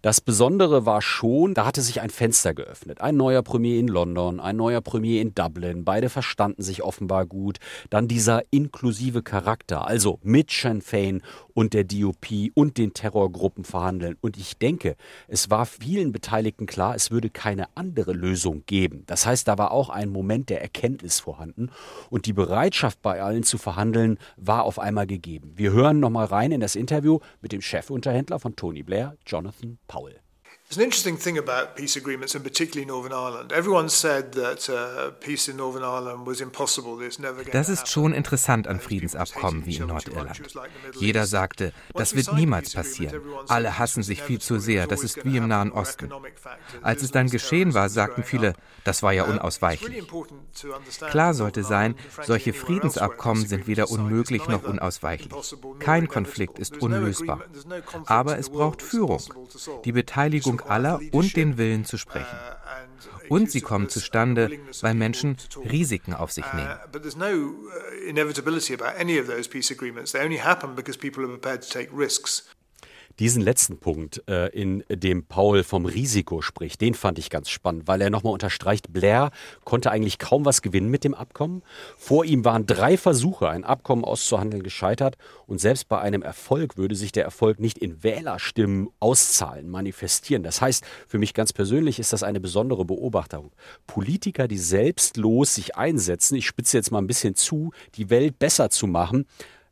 Das 0.00 0.20
Besondere 0.20 0.86
war 0.86 1.02
schon, 1.02 1.54
da 1.54 1.66
hatte 1.66 1.82
sich 1.82 2.00
ein 2.00 2.10
Fenster 2.10 2.54
geöffnet. 2.54 3.00
Ein 3.00 3.16
neuer 3.16 3.42
Premier 3.42 3.78
in 3.78 3.88
London, 3.88 4.40
ein 4.40 4.56
neuer 4.56 4.80
Premier 4.80 5.20
in 5.20 5.34
Dublin. 5.34 5.84
Beide 5.84 6.08
verstanden 6.08 6.62
sich 6.62 6.82
offenbar 6.82 7.26
gut. 7.26 7.58
Dann 7.90 8.08
dieser 8.08 8.42
inklusive 8.50 9.22
Charakter, 9.22 9.86
also 9.86 10.20
mit 10.22 10.50
Sinn 10.50 10.80
Fein 10.80 11.22
und 11.52 11.74
der 11.74 11.82
DUP 11.82 12.26
und 12.54 12.78
den 12.78 12.94
Terrorgruppen 12.94 13.64
verhandeln. 13.64 14.16
Und 14.20 14.36
ich 14.36 14.58
denke, 14.58 14.94
es 15.26 15.50
war 15.50 15.66
vielen 15.66 16.12
Beteiligten 16.12 16.66
klar, 16.66 16.94
es 16.94 17.10
würde 17.10 17.30
keine 17.30 17.66
andere 17.74 18.12
Lösung 18.12 18.62
geben. 18.66 19.02
Das 19.06 19.26
heißt, 19.26 19.48
da 19.48 19.58
war 19.58 19.72
auch 19.72 19.90
ein 19.90 20.10
Moment 20.10 20.50
der 20.50 20.62
Erkenntnis 20.62 21.18
vorhanden 21.18 21.70
und 22.10 22.26
die 22.26 22.32
Bereitschaft 22.32 23.02
bei 23.02 23.20
allen 23.20 23.42
zu 23.42 23.58
verhandeln 23.58 24.18
war 24.36 24.62
auf 24.62 24.78
einmal 24.78 25.08
gegeben. 25.08 25.52
Wir 25.56 25.72
hören 25.72 25.98
nochmal 25.98 26.26
rein 26.26 26.52
in 26.52 26.60
das 26.60 26.67
Interview 26.76 27.18
mit 27.40 27.52
dem 27.52 27.60
Chefunterhändler 27.60 28.38
von 28.38 28.56
Tony 28.56 28.82
Blair, 28.82 29.16
Jonathan 29.26 29.78
Powell. 29.86 30.20
There's 30.68 30.76
an 30.76 30.84
interesting 30.84 31.16
thing 31.16 31.38
about 31.38 31.76
peace 31.76 31.96
agreements, 31.96 32.34
and 32.34 32.44
particularly 32.44 32.84
Northern 32.84 33.14
Ireland. 33.14 33.52
Everyone 33.52 33.88
said 33.88 34.32
that 34.34 34.68
uh, 34.68 35.12
peace 35.18 35.48
in 35.48 35.56
Northern 35.56 35.82
Ireland 35.82 36.26
was 36.26 36.42
impossible. 36.42 37.00
It's 37.00 37.18
never 37.18 37.36
going 37.36 37.52
Das 37.52 37.70
ist 37.70 37.88
schon 37.88 38.12
interessant 38.12 38.68
an 38.68 38.78
Friedensabkommen 38.78 39.64
wie 39.64 39.76
in 39.76 39.86
Nordirland. 39.86 40.42
Jeder 41.00 41.24
sagte, 41.24 41.72
das 41.94 42.14
wird 42.14 42.34
niemals 42.34 42.74
passieren. 42.74 43.18
Alle 43.48 43.78
hassen 43.78 44.02
sich 44.02 44.22
viel 44.22 44.42
zu 44.42 44.58
sehr. 44.58 44.86
Das 44.86 45.04
ist 45.04 45.24
wie 45.24 45.38
im 45.38 45.48
Nahen 45.48 45.72
Osten. 45.72 46.12
Als 46.82 47.02
es 47.02 47.12
dann 47.12 47.30
geschehen 47.30 47.72
war, 47.72 47.88
sagten 47.88 48.22
viele, 48.22 48.52
das 48.84 49.02
war 49.02 49.14
ja 49.14 49.24
unausweichlich. 49.24 50.06
Klar 51.08 51.32
sollte 51.32 51.64
sein, 51.64 51.94
solche 52.26 52.52
Friedensabkommen 52.52 53.46
sind 53.46 53.68
weder 53.68 53.90
unmöglich 53.90 54.46
noch 54.48 54.64
unausweichlich. 54.64 55.32
Kein 55.78 56.08
Konflikt 56.08 56.58
ist 56.58 56.82
unlösbar. 56.82 57.40
Aber 58.04 58.38
es 58.38 58.50
braucht 58.50 58.82
Führung. 58.82 59.22
Die 59.86 59.92
Beteiligung 59.92 60.57
Beteiligung 60.58 60.70
aller 60.70 61.00
und 61.12 61.36
den 61.36 61.58
Willen 61.58 61.84
zu 61.84 61.96
sprechen. 61.96 62.36
Und 63.28 63.50
sie 63.50 63.60
kommen 63.60 63.88
zustande, 63.88 64.50
weil 64.80 64.94
Menschen 64.94 65.36
Risiken 65.70 66.14
auf 66.14 66.32
sich 66.32 66.44
nehmen. 66.52 66.78
Diesen 73.18 73.42
letzten 73.42 73.78
Punkt, 73.78 74.22
äh, 74.28 74.46
in 74.48 74.84
dem 74.88 75.24
Paul 75.24 75.64
vom 75.64 75.86
Risiko 75.86 76.40
spricht, 76.40 76.80
den 76.80 76.94
fand 76.94 77.18
ich 77.18 77.30
ganz 77.30 77.50
spannend, 77.50 77.88
weil 77.88 78.00
er 78.00 78.10
nochmal 78.10 78.32
unterstreicht, 78.32 78.92
Blair 78.92 79.32
konnte 79.64 79.90
eigentlich 79.90 80.20
kaum 80.20 80.44
was 80.44 80.62
gewinnen 80.62 80.88
mit 80.88 81.02
dem 81.02 81.14
Abkommen. 81.14 81.62
Vor 81.96 82.24
ihm 82.24 82.44
waren 82.44 82.66
drei 82.66 82.96
Versuche, 82.96 83.48
ein 83.48 83.64
Abkommen 83.64 84.04
auszuhandeln, 84.04 84.62
gescheitert. 84.62 85.16
Und 85.46 85.60
selbst 85.60 85.88
bei 85.88 85.98
einem 86.00 86.22
Erfolg 86.22 86.76
würde 86.76 86.94
sich 86.94 87.10
der 87.10 87.24
Erfolg 87.24 87.58
nicht 87.58 87.78
in 87.78 88.04
Wählerstimmen 88.04 88.88
auszahlen, 89.00 89.68
manifestieren. 89.68 90.44
Das 90.44 90.60
heißt, 90.60 90.84
für 91.08 91.18
mich 91.18 91.34
ganz 91.34 91.52
persönlich 91.52 91.98
ist 91.98 92.12
das 92.12 92.22
eine 92.22 92.38
besondere 92.38 92.84
Beobachtung. 92.84 93.50
Politiker, 93.88 94.46
die 94.46 94.58
selbstlos 94.58 95.56
sich 95.56 95.74
einsetzen, 95.76 96.36
ich 96.36 96.46
spitze 96.46 96.76
jetzt 96.76 96.92
mal 96.92 96.98
ein 96.98 97.08
bisschen 97.08 97.34
zu, 97.34 97.72
die 97.96 98.10
Welt 98.10 98.38
besser 98.38 98.70
zu 98.70 98.86
machen, 98.86 99.26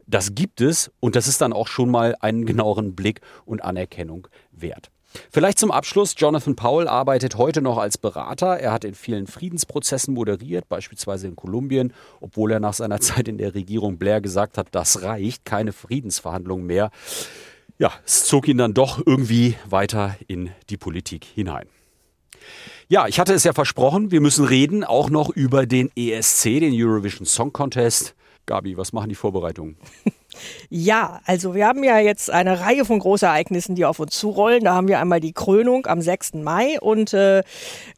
das 0.07 0.35
gibt 0.35 0.61
es 0.61 0.91
und 1.01 1.17
das 1.17 1.29
ist 1.29 1.41
dann 1.41 1.53
auch 1.53 1.69
schon 1.69 1.91
mal 1.91 2.15
einen 2.21 2.47
genaueren 2.47 2.95
Blick 2.95 3.21
und 3.45 3.63
Anerkennung 3.63 4.29
wert. 4.53 4.91
Vielleicht 5.31 5.59
zum 5.59 5.71
Abschluss, 5.71 6.15
Jonathan 6.17 6.57
Powell 6.57 6.89
arbeitet 6.89 7.37
heute 7.37 7.63
noch 7.63 7.79
als 7.79 7.97
Berater. 7.99 8.59
Er 8.59 8.73
hat 8.73 8.85
in 8.85 8.95
vielen 8.95 9.27
Friedensprozessen 9.27 10.13
moderiert, 10.13 10.69
beispielsweise 10.69 11.27
in 11.27 11.37
Kolumbien, 11.37 11.93
obwohl 12.21 12.53
er 12.53 12.61
nach 12.61 12.75
seiner 12.75 13.01
Zeit 13.01 13.29
in 13.29 13.39
der 13.39 13.55
Regierung 13.55 13.99
Blair 13.99 14.21
gesagt 14.21 14.59
hat, 14.59 14.69
das 14.73 15.03
reicht, 15.03 15.45
keine 15.45 15.73
Friedensverhandlungen 15.73 16.67
mehr. 16.67 16.91
Ja, 17.79 17.93
es 18.05 18.25
zog 18.25 18.49
ihn 18.49 18.59
dann 18.59 18.75
doch 18.75 19.03
irgendwie 19.05 19.57
weiter 19.69 20.17
in 20.29 20.51
die 20.71 20.77
Politik 20.77 21.25
hinein. 21.25 21.67
Ja, 22.89 23.09
ich 23.09 23.19
hatte 23.19 23.35
es 23.35 23.45
ja 23.45 23.53
versprochen, 23.53 24.11
wir 24.11 24.21
müssen 24.21 24.45
reden 24.45 24.85
auch 24.85 25.11
noch 25.11 25.29
über 25.31 25.67
den 25.67 25.91
ESC, 25.97 26.61
den 26.61 26.73
Eurovision 26.75 27.27
Song 27.27 27.53
Contest. 27.53 28.15
Gabi, 28.47 28.77
was 28.77 28.93
machen 28.93 29.09
die 29.09 29.15
Vorbereitungen? 29.15 29.77
Ja, 30.69 31.21
also 31.25 31.55
wir 31.55 31.67
haben 31.67 31.85
ja 31.85 31.99
jetzt 31.99 32.31
eine 32.31 32.61
Reihe 32.61 32.85
von 32.85 32.99
Großereignissen, 32.99 33.75
die 33.75 33.85
auf 33.85 34.01
uns 34.01 34.19
zurollen. 34.19 34.65
Da 34.65 34.75
haben 34.75 34.89
wir 34.89 35.01
einmal 35.01 35.21
die 35.21 35.33
Krönung 35.33 35.87
am 35.87 36.01
6. 36.01 36.35
Mai 36.35 36.81
und 36.81 37.13
äh, 37.15 37.43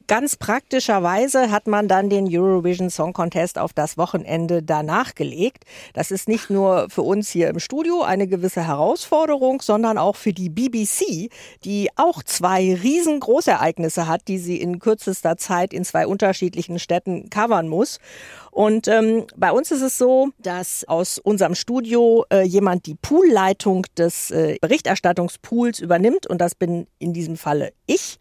ganz 0.06 0.36
praktischerweise 0.36 1.50
hat 1.50 1.66
man 1.66 1.88
dann 1.88 2.10
den 2.10 2.26
Eurovision 2.28 2.90
Song 2.90 3.12
Contest 3.12 3.58
auf 3.58 3.72
das 3.72 3.98
Wochenende 3.98 4.62
danach 4.62 5.14
gelegt. 5.14 5.64
Das 5.94 6.10
ist 6.10 6.28
nicht 6.28 6.50
nur 6.50 6.88
für 6.90 7.02
uns 7.02 7.30
hier 7.30 7.48
im 7.48 7.58
Studio 7.58 8.02
eine 8.02 8.26
gewisse 8.26 8.66
Herausforderung, 8.66 9.60
sondern 9.62 9.98
auch 9.98 10.16
für 10.16 10.32
die 10.32 10.48
BBC, 10.48 11.30
die 11.64 11.90
auch 11.96 12.22
zwei 12.22 12.74
riesengroße 12.74 13.50
Ereignisse 13.50 14.06
hat, 14.06 14.28
die 14.28 14.38
sie 14.38 14.60
in 14.60 14.78
kürzester 14.78 15.36
Zeit 15.36 15.72
in 15.72 15.84
zwei 15.84 16.06
unterschiedlichen 16.06 16.78
Städten 16.78 17.30
covern 17.30 17.68
muss. 17.68 17.98
Und 18.58 18.88
ähm, 18.88 19.24
bei 19.36 19.52
uns 19.52 19.70
ist 19.70 19.82
es 19.82 19.98
so, 19.98 20.30
dass 20.40 20.82
aus 20.88 21.20
unserem 21.20 21.54
Studio 21.54 22.24
äh, 22.28 22.42
jemand 22.42 22.86
die 22.86 22.96
Poolleitung 22.96 23.86
des 23.96 24.32
äh, 24.32 24.56
Berichterstattungspools 24.60 25.78
übernimmt 25.78 26.26
und 26.26 26.40
das 26.40 26.56
bin 26.56 26.88
in 26.98 27.12
diesem 27.12 27.36
Falle 27.36 27.72
ich. 27.86 28.18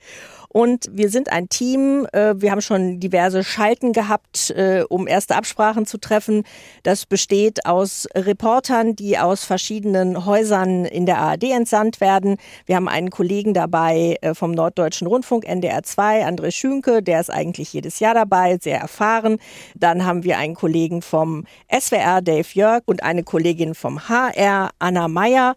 Und 0.49 0.87
wir 0.91 1.09
sind 1.09 1.31
ein 1.31 1.49
Team. 1.49 2.07
Äh, 2.13 2.35
wir 2.37 2.51
haben 2.51 2.61
schon 2.61 2.99
diverse 2.99 3.43
Schalten 3.43 3.93
gehabt, 3.93 4.51
äh, 4.51 4.83
um 4.89 5.07
erste 5.07 5.35
Absprachen 5.35 5.85
zu 5.85 5.97
treffen. 5.97 6.43
Das 6.83 7.05
besteht 7.05 7.65
aus 7.65 8.07
Reportern, 8.15 8.95
die 8.95 9.17
aus 9.17 9.43
verschiedenen 9.43 10.25
Häusern 10.25 10.85
in 10.85 11.05
der 11.05 11.19
ARD 11.19 11.43
entsandt 11.43 12.01
werden. 12.01 12.37
Wir 12.65 12.75
haben 12.75 12.87
einen 12.87 13.09
Kollegen 13.09 13.53
dabei 13.53 14.17
äh, 14.21 14.33
vom 14.33 14.51
Norddeutschen 14.51 15.07
Rundfunk 15.07 15.45
NDR 15.45 15.83
2, 15.83 16.25
André 16.25 16.51
Schünke, 16.51 17.03
der 17.03 17.19
ist 17.19 17.29
eigentlich 17.29 17.73
jedes 17.73 17.99
Jahr 17.99 18.13
dabei, 18.13 18.57
sehr 18.61 18.79
erfahren. 18.79 19.37
Dann 19.75 20.05
haben 20.05 20.23
wir 20.23 20.37
einen 20.37 20.55
Kollegen 20.55 21.01
vom 21.01 21.45
SWR, 21.71 22.21
Dave 22.21 22.47
Jörg, 22.53 22.83
und 22.85 23.03
eine 23.03 23.23
Kollegin 23.23 23.75
vom 23.75 24.07
HR, 24.09 24.71
Anna 24.79 25.07
Meyer. 25.07 25.55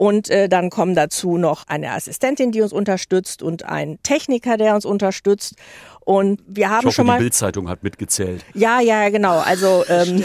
Und 0.00 0.30
äh, 0.30 0.48
dann 0.48 0.70
kommen 0.70 0.94
dazu 0.94 1.36
noch 1.36 1.68
eine 1.68 1.90
Assistentin, 1.92 2.52
die 2.52 2.62
uns 2.62 2.72
unterstützt 2.72 3.42
und 3.42 3.66
ein 3.66 3.98
Techniker, 4.02 4.56
der 4.56 4.74
uns 4.74 4.86
unterstützt. 4.86 5.56
Und 6.00 6.40
wir 6.46 6.70
haben 6.70 6.78
ich 6.78 6.86
hoffe, 6.86 6.94
schon 6.94 7.06
mal. 7.06 7.18
Die 7.18 7.24
Bildzeitung 7.24 7.68
hat 7.68 7.82
mitgezählt. 7.82 8.42
Ja, 8.54 8.80
ja, 8.80 9.10
genau. 9.10 9.40
Also 9.40 9.84
ähm, 9.90 10.24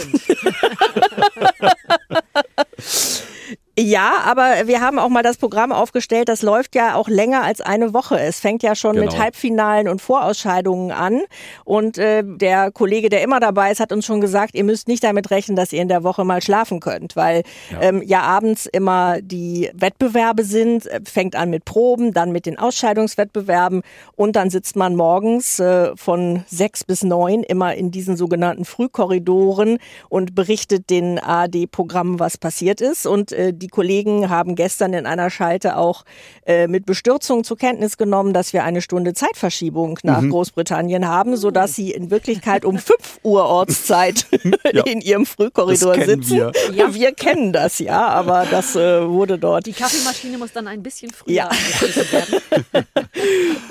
Ja, 3.78 4.22
aber 4.24 4.66
wir 4.66 4.80
haben 4.80 4.98
auch 4.98 5.10
mal 5.10 5.22
das 5.22 5.36
Programm 5.36 5.70
aufgestellt, 5.70 6.30
das 6.30 6.40
läuft 6.40 6.74
ja 6.74 6.94
auch 6.94 7.08
länger 7.08 7.42
als 7.42 7.60
eine 7.60 7.92
Woche. 7.92 8.18
Es 8.18 8.40
fängt 8.40 8.62
ja 8.62 8.74
schon 8.74 8.94
genau. 8.94 9.04
mit 9.04 9.18
Halbfinalen 9.18 9.86
und 9.86 10.00
Vorausscheidungen 10.00 10.92
an. 10.92 11.20
Und 11.64 11.98
äh, 11.98 12.22
der 12.24 12.70
Kollege, 12.70 13.10
der 13.10 13.22
immer 13.22 13.38
dabei 13.38 13.70
ist, 13.70 13.80
hat 13.80 13.92
uns 13.92 14.06
schon 14.06 14.22
gesagt, 14.22 14.54
ihr 14.54 14.64
müsst 14.64 14.88
nicht 14.88 15.04
damit 15.04 15.30
rechnen, 15.30 15.56
dass 15.56 15.74
ihr 15.74 15.82
in 15.82 15.88
der 15.88 16.04
Woche 16.04 16.24
mal 16.24 16.40
schlafen 16.40 16.80
könnt, 16.80 17.16
weil 17.16 17.42
ja, 17.70 17.82
ähm, 17.82 18.02
ja 18.02 18.22
abends 18.22 18.64
immer 18.64 19.20
die 19.20 19.70
Wettbewerbe 19.74 20.44
sind, 20.44 20.86
äh, 20.86 21.02
fängt 21.04 21.36
an 21.36 21.50
mit 21.50 21.66
Proben, 21.66 22.14
dann 22.14 22.32
mit 22.32 22.46
den 22.46 22.58
Ausscheidungswettbewerben 22.58 23.82
und 24.14 24.36
dann 24.36 24.48
sitzt 24.48 24.76
man 24.76 24.96
morgens 24.96 25.58
äh, 25.58 25.94
von 25.96 26.44
sechs 26.46 26.82
bis 26.82 27.02
neun 27.02 27.42
immer 27.42 27.74
in 27.74 27.90
diesen 27.90 28.16
sogenannten 28.16 28.64
Frühkorridoren 28.64 29.76
und 30.08 30.34
berichtet 30.34 30.88
den 30.88 31.18
ARD-Programmen, 31.18 32.18
was 32.18 32.38
passiert 32.38 32.80
ist. 32.80 33.06
Und 33.06 33.32
äh, 33.32 33.52
die 33.52 33.65
die 33.66 33.70
Kollegen 33.70 34.30
haben 34.30 34.54
gestern 34.54 34.92
in 34.92 35.06
einer 35.06 35.28
Schalte 35.28 35.76
auch 35.76 36.04
äh, 36.46 36.68
mit 36.68 36.86
Bestürzung 36.86 37.42
zur 37.42 37.58
Kenntnis 37.58 37.96
genommen, 37.96 38.32
dass 38.32 38.52
wir 38.52 38.62
eine 38.62 38.80
Stunde 38.80 39.12
Zeitverschiebung 39.12 39.98
nach 40.04 40.20
mhm. 40.20 40.30
Großbritannien 40.30 41.08
haben, 41.08 41.36
sodass 41.36 41.74
sie 41.74 41.90
in 41.90 42.12
Wirklichkeit 42.12 42.64
um 42.64 42.78
5 42.78 43.18
Uhr 43.24 43.44
Ortszeit 43.44 44.26
ja. 44.72 44.82
in 44.86 45.00
ihrem 45.00 45.26
Frühkorridor 45.26 45.96
sitzen. 45.96 46.30
Wir. 46.30 46.52
Ja. 46.72 46.94
wir 46.94 47.12
kennen 47.12 47.52
das 47.52 47.80
ja, 47.80 48.06
aber 48.06 48.46
das 48.48 48.76
äh, 48.76 49.04
wurde 49.08 49.36
dort. 49.36 49.66
Die 49.66 49.72
Kaffeemaschine 49.72 50.38
muss 50.38 50.52
dann 50.52 50.68
ein 50.68 50.84
bisschen 50.84 51.10
früher 51.10 51.34
ja. 51.34 51.50
werden. 52.12 52.86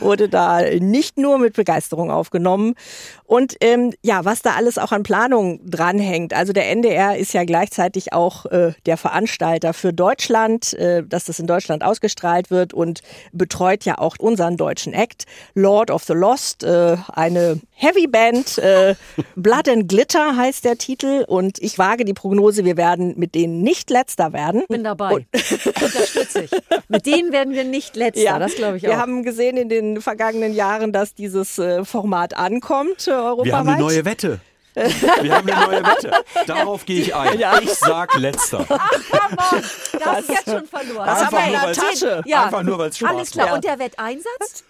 wurde 0.01 0.27
da 0.27 0.59
nicht 0.61 1.17
nur 1.17 1.37
mit 1.37 1.53
Begeisterung 1.53 2.11
aufgenommen. 2.11 2.75
Und 3.23 3.55
ähm, 3.61 3.93
ja, 4.03 4.25
was 4.25 4.41
da 4.41 4.55
alles 4.55 4.77
auch 4.77 4.91
an 4.91 5.03
Planung 5.03 5.61
dranhängt. 5.65 6.33
Also 6.33 6.51
der 6.51 6.69
NDR 6.69 7.15
ist 7.15 7.33
ja 7.33 7.45
gleichzeitig 7.45 8.11
auch 8.11 8.45
äh, 8.47 8.73
der 8.85 8.97
Veranstalter 8.97 9.73
für 9.73 9.84
Deutschland, 9.93 10.73
äh, 10.73 11.03
dass 11.03 11.25
das 11.25 11.39
in 11.39 11.47
Deutschland 11.47 11.83
ausgestrahlt 11.83 12.51
wird 12.51 12.73
und 12.73 13.01
betreut 13.31 13.85
ja 13.85 13.97
auch 13.97 14.15
unseren 14.19 14.57
deutschen 14.57 14.93
Act, 14.93 15.25
Lord 15.53 15.91
of 15.91 16.03
the 16.03 16.13
Lost, 16.13 16.63
äh, 16.63 16.97
eine 17.13 17.59
Heavy 17.71 18.07
Band, 18.07 18.57
äh, 18.57 18.95
Blood 19.35 19.69
and 19.69 19.89
Glitter 19.89 20.35
heißt 20.35 20.65
der 20.65 20.77
Titel. 20.77 21.25
Und 21.27 21.59
ich 21.59 21.77
wage 21.77 22.05
die 22.05 22.13
Prognose, 22.13 22.65
wir 22.65 22.77
werden 22.77 23.13
mit 23.17 23.35
denen 23.35 23.61
nicht 23.61 23.89
letzter 23.89 24.33
werden. 24.33 24.63
Bin 24.67 24.83
dabei. 24.83 25.15
Und 25.15 25.25
Unterstütze 25.65 26.43
ich. 26.43 26.51
Mit 26.87 27.05
denen 27.05 27.31
werden 27.31 27.53
wir 27.53 27.63
nicht 27.63 27.95
letzter, 27.95 28.21
ja, 28.21 28.39
das 28.39 28.55
glaube 28.55 28.77
ich 28.77 28.85
auch. 28.85 28.91
Wir 28.91 28.97
haben 28.97 29.23
gesehen 29.23 29.57
in 29.57 29.69
den 29.69 30.01
vergangenen 30.01 30.53
Jahren, 30.53 30.91
dass 30.91 31.13
dieses 31.13 31.61
Format 31.83 32.35
ankommt, 32.35 33.07
europaweit. 33.07 33.45
Wir 33.45 33.57
haben 33.57 33.69
eine 33.69 33.79
neue 33.79 34.05
Wette. 34.05 34.39
Wir 34.75 35.35
haben 35.35 35.49
eine 35.49 35.65
neue 35.65 35.83
Wette. 35.83 36.11
Darauf 36.47 36.85
gehe 36.85 37.01
ich 37.01 37.15
ein. 37.15 37.39
Ja. 37.39 37.59
Ich 37.59 37.73
sag 37.73 38.17
letzter. 38.17 38.65
Ach, 38.67 38.91
come 39.09 39.37
on. 39.53 39.63
Das 39.99 40.19
ist 40.19 40.29
jetzt 40.29 40.49
schon 40.49 40.65
verloren. 40.67 41.05
Das 41.05 41.21
einfach, 41.21 41.47
nur, 41.47 41.71
Tasche. 41.73 42.23
Ja. 42.25 42.45
einfach 42.45 42.63
nur, 42.63 42.77
weil 42.77 42.89
es 42.89 42.97
Spaß 42.97 43.09
Alles 43.09 43.31
klar. 43.31 43.45
Macht. 43.47 43.55
Und 43.55 43.63
der 43.63 43.79
Wetteinsatz? 43.79 44.63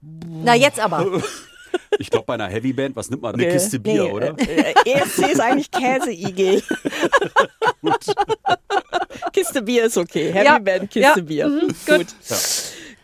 Na, 0.00 0.54
jetzt 0.54 0.80
aber. 0.80 1.20
Ich 1.98 2.08
glaube, 2.10 2.24
bei 2.24 2.34
einer 2.34 2.46
Heavyband, 2.48 2.96
was 2.96 3.10
nimmt 3.10 3.22
man? 3.22 3.34
Eine 3.34 3.44
nee, 3.44 3.52
Kiste 3.52 3.78
Bier, 3.78 4.04
nee, 4.04 4.10
oder? 4.10 4.34
Äh, 4.38 4.74
ESC 4.86 5.18
ist 5.32 5.40
eigentlich 5.40 5.70
Käse-IG. 5.70 6.62
Kiste 9.32 9.62
Bier 9.62 9.84
ist 9.84 9.98
okay. 9.98 10.32
Heavyband, 10.32 10.94
ja. 10.94 11.12
Kiste 11.12 11.20
ja. 11.20 11.20
Bier. 11.20 11.48
Mhm, 11.48 11.60
gut. 11.60 11.76
gut. 11.86 12.06
Ja. 12.28 12.36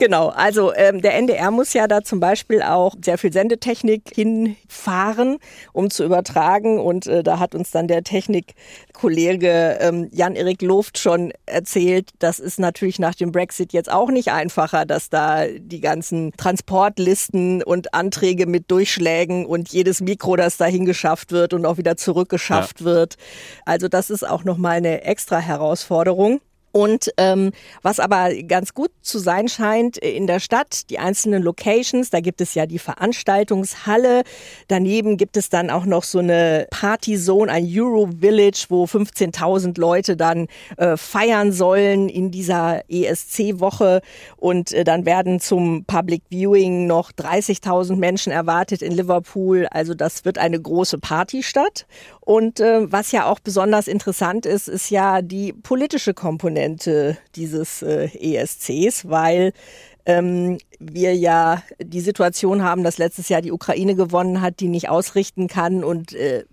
Genau, 0.00 0.28
also 0.28 0.74
ähm, 0.74 1.02
der 1.02 1.14
NDR 1.14 1.52
muss 1.52 1.72
ja 1.72 1.86
da 1.86 2.02
zum 2.02 2.18
Beispiel 2.18 2.62
auch 2.62 2.94
sehr 3.02 3.16
viel 3.16 3.32
Sendetechnik 3.32 4.10
hinfahren, 4.12 5.38
um 5.72 5.88
zu 5.88 6.04
übertragen. 6.04 6.80
Und 6.80 7.06
äh, 7.06 7.22
da 7.22 7.38
hat 7.38 7.54
uns 7.54 7.70
dann 7.70 7.86
der 7.86 8.02
Technikkollege 8.02 9.78
ähm, 9.80 10.08
Jan-Erik 10.12 10.62
Luft 10.62 10.98
schon 10.98 11.32
erzählt, 11.46 12.10
das 12.18 12.40
ist 12.40 12.58
natürlich 12.58 12.98
nach 12.98 13.14
dem 13.14 13.30
Brexit 13.30 13.72
jetzt 13.72 13.90
auch 13.90 14.10
nicht 14.10 14.32
einfacher, 14.32 14.84
dass 14.84 15.10
da 15.10 15.46
die 15.46 15.80
ganzen 15.80 16.32
Transportlisten 16.36 17.62
und 17.62 17.94
Anträge 17.94 18.46
mit 18.46 18.70
Durchschlägen 18.70 19.46
und 19.46 19.68
jedes 19.68 20.00
Mikro, 20.00 20.34
das 20.34 20.56
dahin 20.56 20.86
geschafft 20.86 21.30
wird 21.30 21.54
und 21.54 21.64
auch 21.66 21.78
wieder 21.78 21.96
zurückgeschafft 21.96 22.80
ja. 22.80 22.86
wird. 22.86 23.14
Also 23.64 23.86
das 23.86 24.10
ist 24.10 24.26
auch 24.28 24.42
nochmal 24.42 24.78
eine 24.78 25.02
extra 25.02 25.38
Herausforderung. 25.38 26.40
Und 26.76 27.12
ähm, 27.18 27.52
was 27.82 28.00
aber 28.00 28.34
ganz 28.48 28.74
gut 28.74 28.90
zu 29.00 29.20
sein 29.20 29.46
scheint 29.46 29.96
in 29.96 30.26
der 30.26 30.40
Stadt, 30.40 30.90
die 30.90 30.98
einzelnen 30.98 31.40
Locations, 31.40 32.10
da 32.10 32.18
gibt 32.18 32.40
es 32.40 32.54
ja 32.54 32.66
die 32.66 32.80
Veranstaltungshalle, 32.80 34.24
daneben 34.66 35.16
gibt 35.16 35.36
es 35.36 35.48
dann 35.50 35.70
auch 35.70 35.84
noch 35.84 36.02
so 36.02 36.18
eine 36.18 36.66
Partyzone, 36.72 37.52
ein 37.52 37.64
Euro 37.72 38.08
Village, 38.20 38.66
wo 38.70 38.86
15.000 38.86 39.78
Leute 39.78 40.16
dann 40.16 40.48
äh, 40.76 40.96
feiern 40.96 41.52
sollen 41.52 42.08
in 42.08 42.32
dieser 42.32 42.82
ESC-Woche 42.90 44.00
und 44.36 44.72
äh, 44.72 44.82
dann 44.82 45.06
werden 45.06 45.38
zum 45.38 45.84
Public 45.84 46.22
Viewing 46.28 46.88
noch 46.88 47.12
30.000 47.12 47.94
Menschen 47.94 48.32
erwartet 48.32 48.82
in 48.82 48.90
Liverpool. 48.90 49.68
Also 49.70 49.94
das 49.94 50.24
wird 50.24 50.38
eine 50.38 50.60
große 50.60 50.98
Partystadt. 50.98 51.86
Und 52.20 52.58
äh, 52.58 52.90
was 52.90 53.12
ja 53.12 53.26
auch 53.26 53.38
besonders 53.38 53.86
interessant 53.86 54.44
ist, 54.44 54.66
ist 54.66 54.90
ja 54.90 55.22
die 55.22 55.52
politische 55.52 56.14
Komponente 56.14 56.63
dieses 57.36 57.82
äh, 57.82 58.06
ESCs, 58.06 59.08
weil 59.08 59.52
ähm, 60.06 60.58
wir 60.78 61.14
ja 61.14 61.62
die 61.78 62.00
Situation 62.00 62.62
haben, 62.62 62.84
dass 62.84 62.98
letztes 62.98 63.28
Jahr 63.28 63.42
die 63.42 63.52
Ukraine 63.52 63.94
gewonnen 63.94 64.40
hat, 64.40 64.60
die 64.60 64.68
nicht 64.68 64.88
ausrichten 64.88 65.48
kann 65.48 65.82
und 65.82 66.12
äh, 66.12 66.44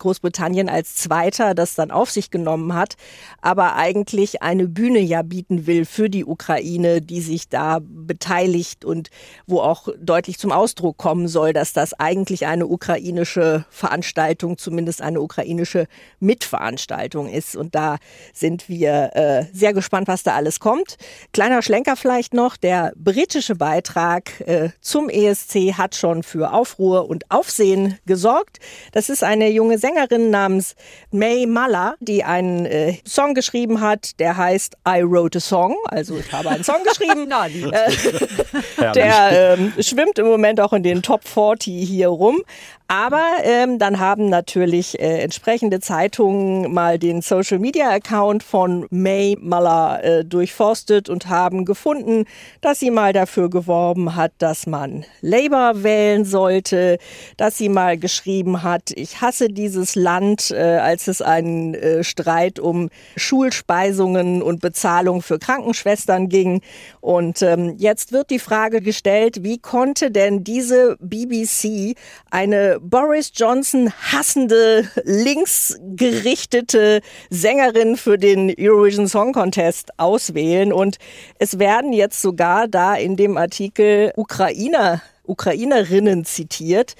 Großbritannien 0.00 0.68
als 0.68 0.96
Zweiter 0.96 1.54
das 1.54 1.74
dann 1.74 1.90
auf 1.90 2.10
sich 2.10 2.30
genommen 2.30 2.74
hat, 2.74 2.96
aber 3.40 3.76
eigentlich 3.76 4.42
eine 4.42 4.66
Bühne 4.66 4.98
ja 4.98 5.22
bieten 5.22 5.66
will 5.66 5.84
für 5.84 6.10
die 6.10 6.24
Ukraine, 6.24 7.00
die 7.00 7.20
sich 7.20 7.48
da 7.48 7.78
beteiligt 7.80 8.84
und 8.84 9.10
wo 9.46 9.60
auch 9.60 9.88
deutlich 10.00 10.38
zum 10.38 10.52
Ausdruck 10.52 10.96
kommen 10.96 11.28
soll, 11.28 11.52
dass 11.52 11.72
das 11.72 11.94
eigentlich 11.94 12.46
eine 12.46 12.66
ukrainische 12.66 13.64
Veranstaltung, 13.70 14.58
zumindest 14.58 15.02
eine 15.02 15.20
ukrainische 15.20 15.86
Mitveranstaltung 16.18 17.28
ist. 17.28 17.56
Und 17.56 17.74
da 17.74 17.98
sind 18.32 18.68
wir 18.68 19.10
äh, 19.14 19.44
sehr 19.52 19.72
gespannt, 19.72 20.08
was 20.08 20.22
da 20.22 20.34
alles 20.34 20.60
kommt. 20.60 20.96
Kleiner 21.32 21.62
Schlenker 21.62 21.96
vielleicht 21.96 22.34
noch, 22.34 22.56
der 22.56 22.92
britische 22.96 23.54
Beitrag 23.54 24.40
äh, 24.40 24.70
zum 24.80 25.08
ESC 25.08 25.74
hat 25.76 25.94
schon 25.94 26.22
für 26.22 26.52
Aufruhr 26.52 27.08
und 27.08 27.30
Aufsehen 27.30 27.98
gesorgt. 28.06 28.58
Das 28.92 29.08
ist 29.08 29.22
eine 29.22 29.50
junge 29.50 29.78
Sängerin, 29.78 29.89
Sängerin 29.90 30.30
namens 30.30 30.76
May 31.10 31.46
Muller, 31.46 31.96
die 32.00 32.22
einen 32.22 32.64
äh, 32.66 32.94
Song 33.06 33.34
geschrieben 33.34 33.80
hat, 33.80 34.20
der 34.20 34.36
heißt 34.36 34.76
I 34.86 35.02
Wrote 35.02 35.38
a 35.38 35.40
Song. 35.40 35.76
Also 35.86 36.16
ich 36.16 36.32
habe 36.32 36.50
einen 36.50 36.64
Song 36.64 36.82
geschrieben. 36.84 37.30
äh, 37.30 38.92
der 38.92 39.58
äh, 39.58 39.82
schwimmt 39.82 40.18
im 40.18 40.26
Moment 40.26 40.60
auch 40.60 40.72
in 40.72 40.82
den 40.82 41.02
Top 41.02 41.26
40 41.26 41.88
hier 41.88 42.08
rum. 42.08 42.42
Aber 42.90 43.24
ähm, 43.44 43.78
dann 43.78 44.00
haben 44.00 44.30
natürlich 44.30 44.98
äh, 44.98 45.20
entsprechende 45.20 45.78
Zeitungen 45.78 46.74
mal 46.74 46.98
den 46.98 47.22
Social 47.22 47.60
Media 47.60 47.88
Account 47.88 48.42
von 48.42 48.88
May 48.90 49.36
Muller 49.40 50.02
äh, 50.02 50.24
durchforstet 50.24 51.08
und 51.08 51.28
haben 51.28 51.64
gefunden, 51.64 52.24
dass 52.62 52.80
sie 52.80 52.90
mal 52.90 53.12
dafür 53.12 53.48
geworben 53.48 54.16
hat, 54.16 54.32
dass 54.38 54.66
man 54.66 55.04
Labour 55.20 55.84
wählen 55.84 56.24
sollte, 56.24 56.98
dass 57.36 57.56
sie 57.56 57.68
mal 57.68 57.96
geschrieben 57.96 58.64
hat, 58.64 58.90
ich 58.96 59.20
hasse 59.20 59.50
dieses 59.80 59.94
Land, 59.94 60.50
äh, 60.50 60.56
als 60.60 61.08
es 61.08 61.22
einen 61.22 61.74
äh, 61.74 62.04
Streit 62.04 62.58
um 62.58 62.90
Schulspeisungen 63.16 64.42
und 64.42 64.60
Bezahlung 64.60 65.22
für 65.22 65.38
Krankenschwestern 65.38 66.28
ging. 66.28 66.60
Und 67.00 67.40
ähm, 67.40 67.76
jetzt 67.78 68.12
wird 68.12 68.28
die 68.30 68.38
Frage 68.38 68.82
gestellt, 68.82 69.42
wie 69.42 69.58
konnte 69.58 70.10
denn 70.10 70.44
diese 70.44 70.98
BBC 71.00 71.96
eine 72.30 72.78
Boris 72.80 73.32
Johnson 73.34 73.90
hassende, 74.12 74.86
linksgerichtete 75.04 77.00
Sängerin 77.30 77.96
für 77.96 78.18
den 78.18 78.54
Eurovision 78.58 79.08
Song 79.08 79.32
Contest 79.32 79.98
auswählen. 79.98 80.74
Und 80.74 80.98
es 81.38 81.58
werden 81.58 81.94
jetzt 81.94 82.20
sogar 82.20 82.68
da 82.68 82.94
in 82.94 83.16
dem 83.16 83.38
Artikel 83.38 84.12
Ukrainer, 84.16 85.00
Ukrainerinnen 85.24 86.26
zitiert. 86.26 86.96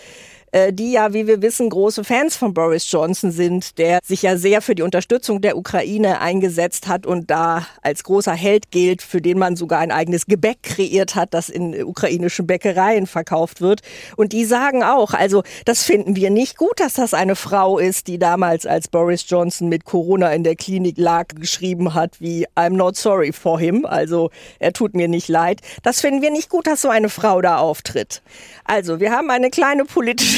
Äh, 0.53 0.73
die 0.73 0.93
ja, 0.93 1.13
wie 1.13 1.27
wir 1.27 1.43
wissen, 1.43 1.71
große 1.71 2.03
Fans 2.05 2.37
von 2.37 2.55
Boris 2.55 2.91
Johnson 2.91 3.31
sind, 3.31 3.79
der 3.79 4.01
sich 4.03 4.23
ja 4.23 4.37
sehr 4.37 4.63
für 4.63 4.75
die 4.75 4.83
Unterstützung 4.83 5.41
der 5.41 5.57
Ukraine 5.57 6.21
eingesetzt 6.21 6.89
hat 6.89 7.07
und 7.07 7.31
da 7.31 7.67
als 7.83 8.03
großer 8.03 8.33
Held 8.33 8.71
gilt, 8.71 9.03
für 9.03 9.21
den 9.21 9.39
man 9.39 9.57
sogar 9.57 9.79
ein 9.79 9.93
eigenes 9.93 10.27
Gebäck 10.27 10.63
kreiert 10.63 11.15
hat, 11.15 11.35
das 11.35 11.49
in 11.49 11.85
ukrainischen 11.85 12.47
Bäckereien 12.47 13.07
verkauft 13.07 13.61
wird. 13.61 13.81
Und 14.17 14.33
die 14.33 14.45
sagen 14.45 14.83
auch, 14.83 15.15
also 15.15 15.43
das 15.65 15.85
finden 15.85 16.17
wir 16.17 16.31
nicht 16.31 16.57
gut, 16.57 16.81
dass 16.81 16.95
das 16.95 17.15
eine 17.15 17.37
Frau 17.37 17.79
ist, 17.79 18.09
die 18.09 18.19
damals, 18.19 18.67
als 18.67 18.89
Boris 18.89 19.25
Johnson 19.29 19.69
mit 19.69 19.85
Corona 19.85 20.33
in 20.33 20.43
der 20.43 20.57
Klinik 20.57 20.99
lag, 20.99 21.29
geschrieben 21.29 21.95
hat 21.95 22.21
wie 22.21 22.47
I'm 22.57 22.71
not 22.71 22.97
sorry 22.97 23.33
for 23.33 23.61
him, 23.61 23.87
also 23.87 24.31
er 24.59 24.73
tut 24.73 24.95
mir 24.95 25.09
nicht 25.09 25.29
leid. 25.29 25.61
Das 25.83 26.01
finden 26.01 26.23
wir 26.23 26.31
nicht 26.31 26.49
gut, 26.49 26.67
dass 26.67 26.83
so 26.83 26.89
eine 26.89 27.09
Frau 27.09 27.41
da 27.41 27.59
auftritt. 27.59 28.23
Also, 28.65 29.01
wir 29.01 29.11
haben 29.11 29.31
eine 29.31 29.51
kleine 29.51 29.85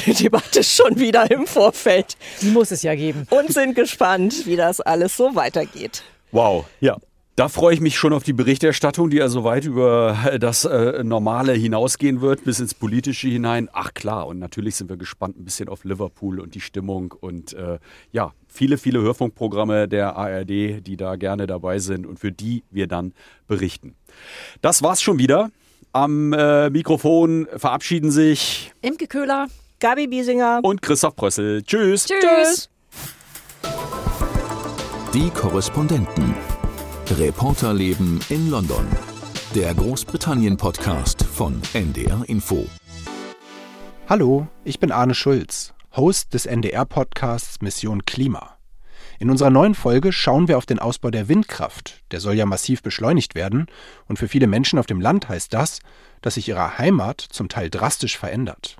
politische 0.02 0.24
Debatte 0.24 0.62
schon 0.62 0.98
wieder 0.98 1.30
im 1.30 1.46
Vorfeld. 1.46 2.16
Die 2.40 2.50
muss 2.50 2.70
es 2.70 2.82
ja 2.82 2.94
geben. 2.94 3.26
Und 3.30 3.52
sind 3.52 3.74
gespannt, 3.74 4.46
wie 4.46 4.56
das 4.56 4.80
alles 4.80 5.16
so 5.16 5.34
weitergeht. 5.34 6.02
Wow, 6.30 6.66
ja. 6.80 6.96
Da 7.34 7.48
freue 7.48 7.72
ich 7.72 7.80
mich 7.80 7.96
schon 7.96 8.12
auf 8.12 8.24
die 8.24 8.34
Berichterstattung, 8.34 9.08
die 9.08 9.16
ja 9.16 9.28
so 9.28 9.42
weit 9.42 9.64
über 9.64 10.36
das 10.38 10.66
äh, 10.66 11.02
Normale 11.02 11.54
hinausgehen 11.54 12.20
wird, 12.20 12.44
bis 12.44 12.60
ins 12.60 12.74
Politische 12.74 13.28
hinein. 13.28 13.70
Ach 13.72 13.94
klar, 13.94 14.26
und 14.26 14.38
natürlich 14.38 14.76
sind 14.76 14.90
wir 14.90 14.98
gespannt 14.98 15.38
ein 15.38 15.44
bisschen 15.44 15.70
auf 15.70 15.84
Liverpool 15.84 16.40
und 16.40 16.54
die 16.54 16.60
Stimmung 16.60 17.14
und 17.18 17.54
äh, 17.54 17.78
ja, 18.12 18.32
viele, 18.48 18.76
viele 18.76 19.00
Hörfunkprogramme 19.00 19.88
der 19.88 20.14
ARD, 20.16 20.86
die 20.86 20.96
da 20.98 21.16
gerne 21.16 21.46
dabei 21.46 21.78
sind 21.78 22.06
und 22.06 22.20
für 22.20 22.32
die 22.32 22.64
wir 22.70 22.86
dann 22.86 23.14
berichten. 23.48 23.94
Das 24.60 24.82
war's 24.82 25.00
schon 25.00 25.18
wieder. 25.18 25.50
Am 25.94 26.34
äh, 26.34 26.68
Mikrofon 26.68 27.48
verabschieden 27.56 28.10
sich 28.10 28.72
Imke 28.82 29.06
Köhler, 29.06 29.46
Gabi 29.82 30.06
Biesinger 30.06 30.60
und 30.62 30.80
Christoph 30.80 31.16
Brössel. 31.16 31.60
Tschüss. 31.64 32.06
Tschüss. 32.06 32.70
Die 35.12 35.28
Korrespondenten. 35.30 36.36
Reporterleben 37.10 38.20
in 38.28 38.48
London. 38.48 38.86
Der 39.56 39.74
Großbritannien-Podcast 39.74 41.24
von 41.24 41.60
NDR 41.74 42.22
Info. 42.28 42.64
Hallo, 44.08 44.46
ich 44.62 44.78
bin 44.78 44.92
Arne 44.92 45.16
Schulz, 45.16 45.74
Host 45.96 46.32
des 46.32 46.46
NDR-Podcasts 46.46 47.60
Mission 47.60 48.04
Klima. 48.04 48.58
In 49.18 49.30
unserer 49.30 49.50
neuen 49.50 49.74
Folge 49.74 50.12
schauen 50.12 50.46
wir 50.46 50.58
auf 50.58 50.66
den 50.66 50.78
Ausbau 50.78 51.10
der 51.10 51.28
Windkraft. 51.28 52.04
Der 52.12 52.20
soll 52.20 52.34
ja 52.34 52.46
massiv 52.46 52.84
beschleunigt 52.84 53.34
werden. 53.34 53.66
Und 54.06 54.20
für 54.20 54.28
viele 54.28 54.46
Menschen 54.46 54.78
auf 54.78 54.86
dem 54.86 55.00
Land 55.00 55.28
heißt 55.28 55.52
das, 55.52 55.80
dass 56.20 56.34
sich 56.34 56.46
ihre 56.46 56.78
Heimat 56.78 57.20
zum 57.20 57.48
Teil 57.48 57.68
drastisch 57.68 58.16
verändert. 58.16 58.76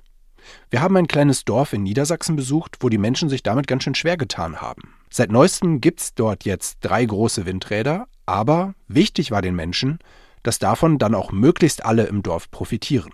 Wir 0.69 0.81
haben 0.81 0.97
ein 0.97 1.07
kleines 1.07 1.45
Dorf 1.45 1.73
in 1.73 1.83
Niedersachsen 1.83 2.35
besucht, 2.35 2.77
wo 2.81 2.89
die 2.89 2.97
Menschen 2.97 3.29
sich 3.29 3.43
damit 3.43 3.67
ganz 3.67 3.83
schön 3.83 3.95
schwer 3.95 4.17
getan 4.17 4.61
haben. 4.61 4.95
Seit 5.09 5.31
neuestem 5.31 5.81
gibt's 5.81 6.13
dort 6.15 6.45
jetzt 6.45 6.79
drei 6.81 7.05
große 7.05 7.45
Windräder, 7.45 8.07
aber 8.25 8.73
wichtig 8.87 9.31
war 9.31 9.41
den 9.41 9.55
Menschen, 9.55 9.99
dass 10.41 10.59
davon 10.59 10.97
dann 10.97 11.15
auch 11.15 11.31
möglichst 11.31 11.85
alle 11.85 12.03
im 12.03 12.23
Dorf 12.23 12.51
profitieren. 12.51 13.11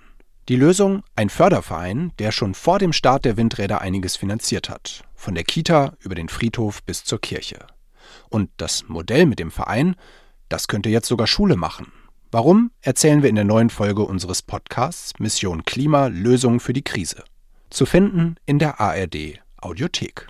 Die 0.49 0.55
Lösung 0.55 1.03
ein 1.15 1.29
Förderverein, 1.29 2.11
der 2.17 2.31
schon 2.31 2.55
vor 2.55 2.79
dem 2.79 2.91
Start 2.91 3.23
der 3.23 3.37
Windräder 3.37 3.81
einiges 3.81 4.15
finanziert 4.15 4.67
hat, 4.67 5.03
von 5.13 5.35
der 5.35 5.43
Kita 5.43 5.93
über 5.99 6.15
den 6.15 6.27
Friedhof 6.27 6.81
bis 6.83 7.03
zur 7.03 7.21
Kirche. 7.21 7.67
Und 8.29 8.49
das 8.57 8.87
Modell 8.87 9.27
mit 9.27 9.37
dem 9.37 9.51
Verein, 9.51 9.95
das 10.49 10.67
könnte 10.67 10.89
jetzt 10.89 11.07
sogar 11.07 11.27
Schule 11.27 11.55
machen. 11.55 11.91
Warum, 12.31 12.69
erzählen 12.81 13.23
wir 13.23 13.29
in 13.29 13.35
der 13.35 13.43
neuen 13.43 13.71
Folge 13.71 14.03
unseres 14.03 14.43
Podcasts 14.43 15.17
Mission 15.17 15.65
Klima 15.65 16.05
Lösungen 16.05 16.59
für 16.59 16.73
die 16.73 16.83
Krise. 16.83 17.23
Zu 17.71 17.87
finden 17.87 18.35
in 18.45 18.59
der 18.59 18.79
ARD 18.79 19.39
Audiothek. 19.57 20.29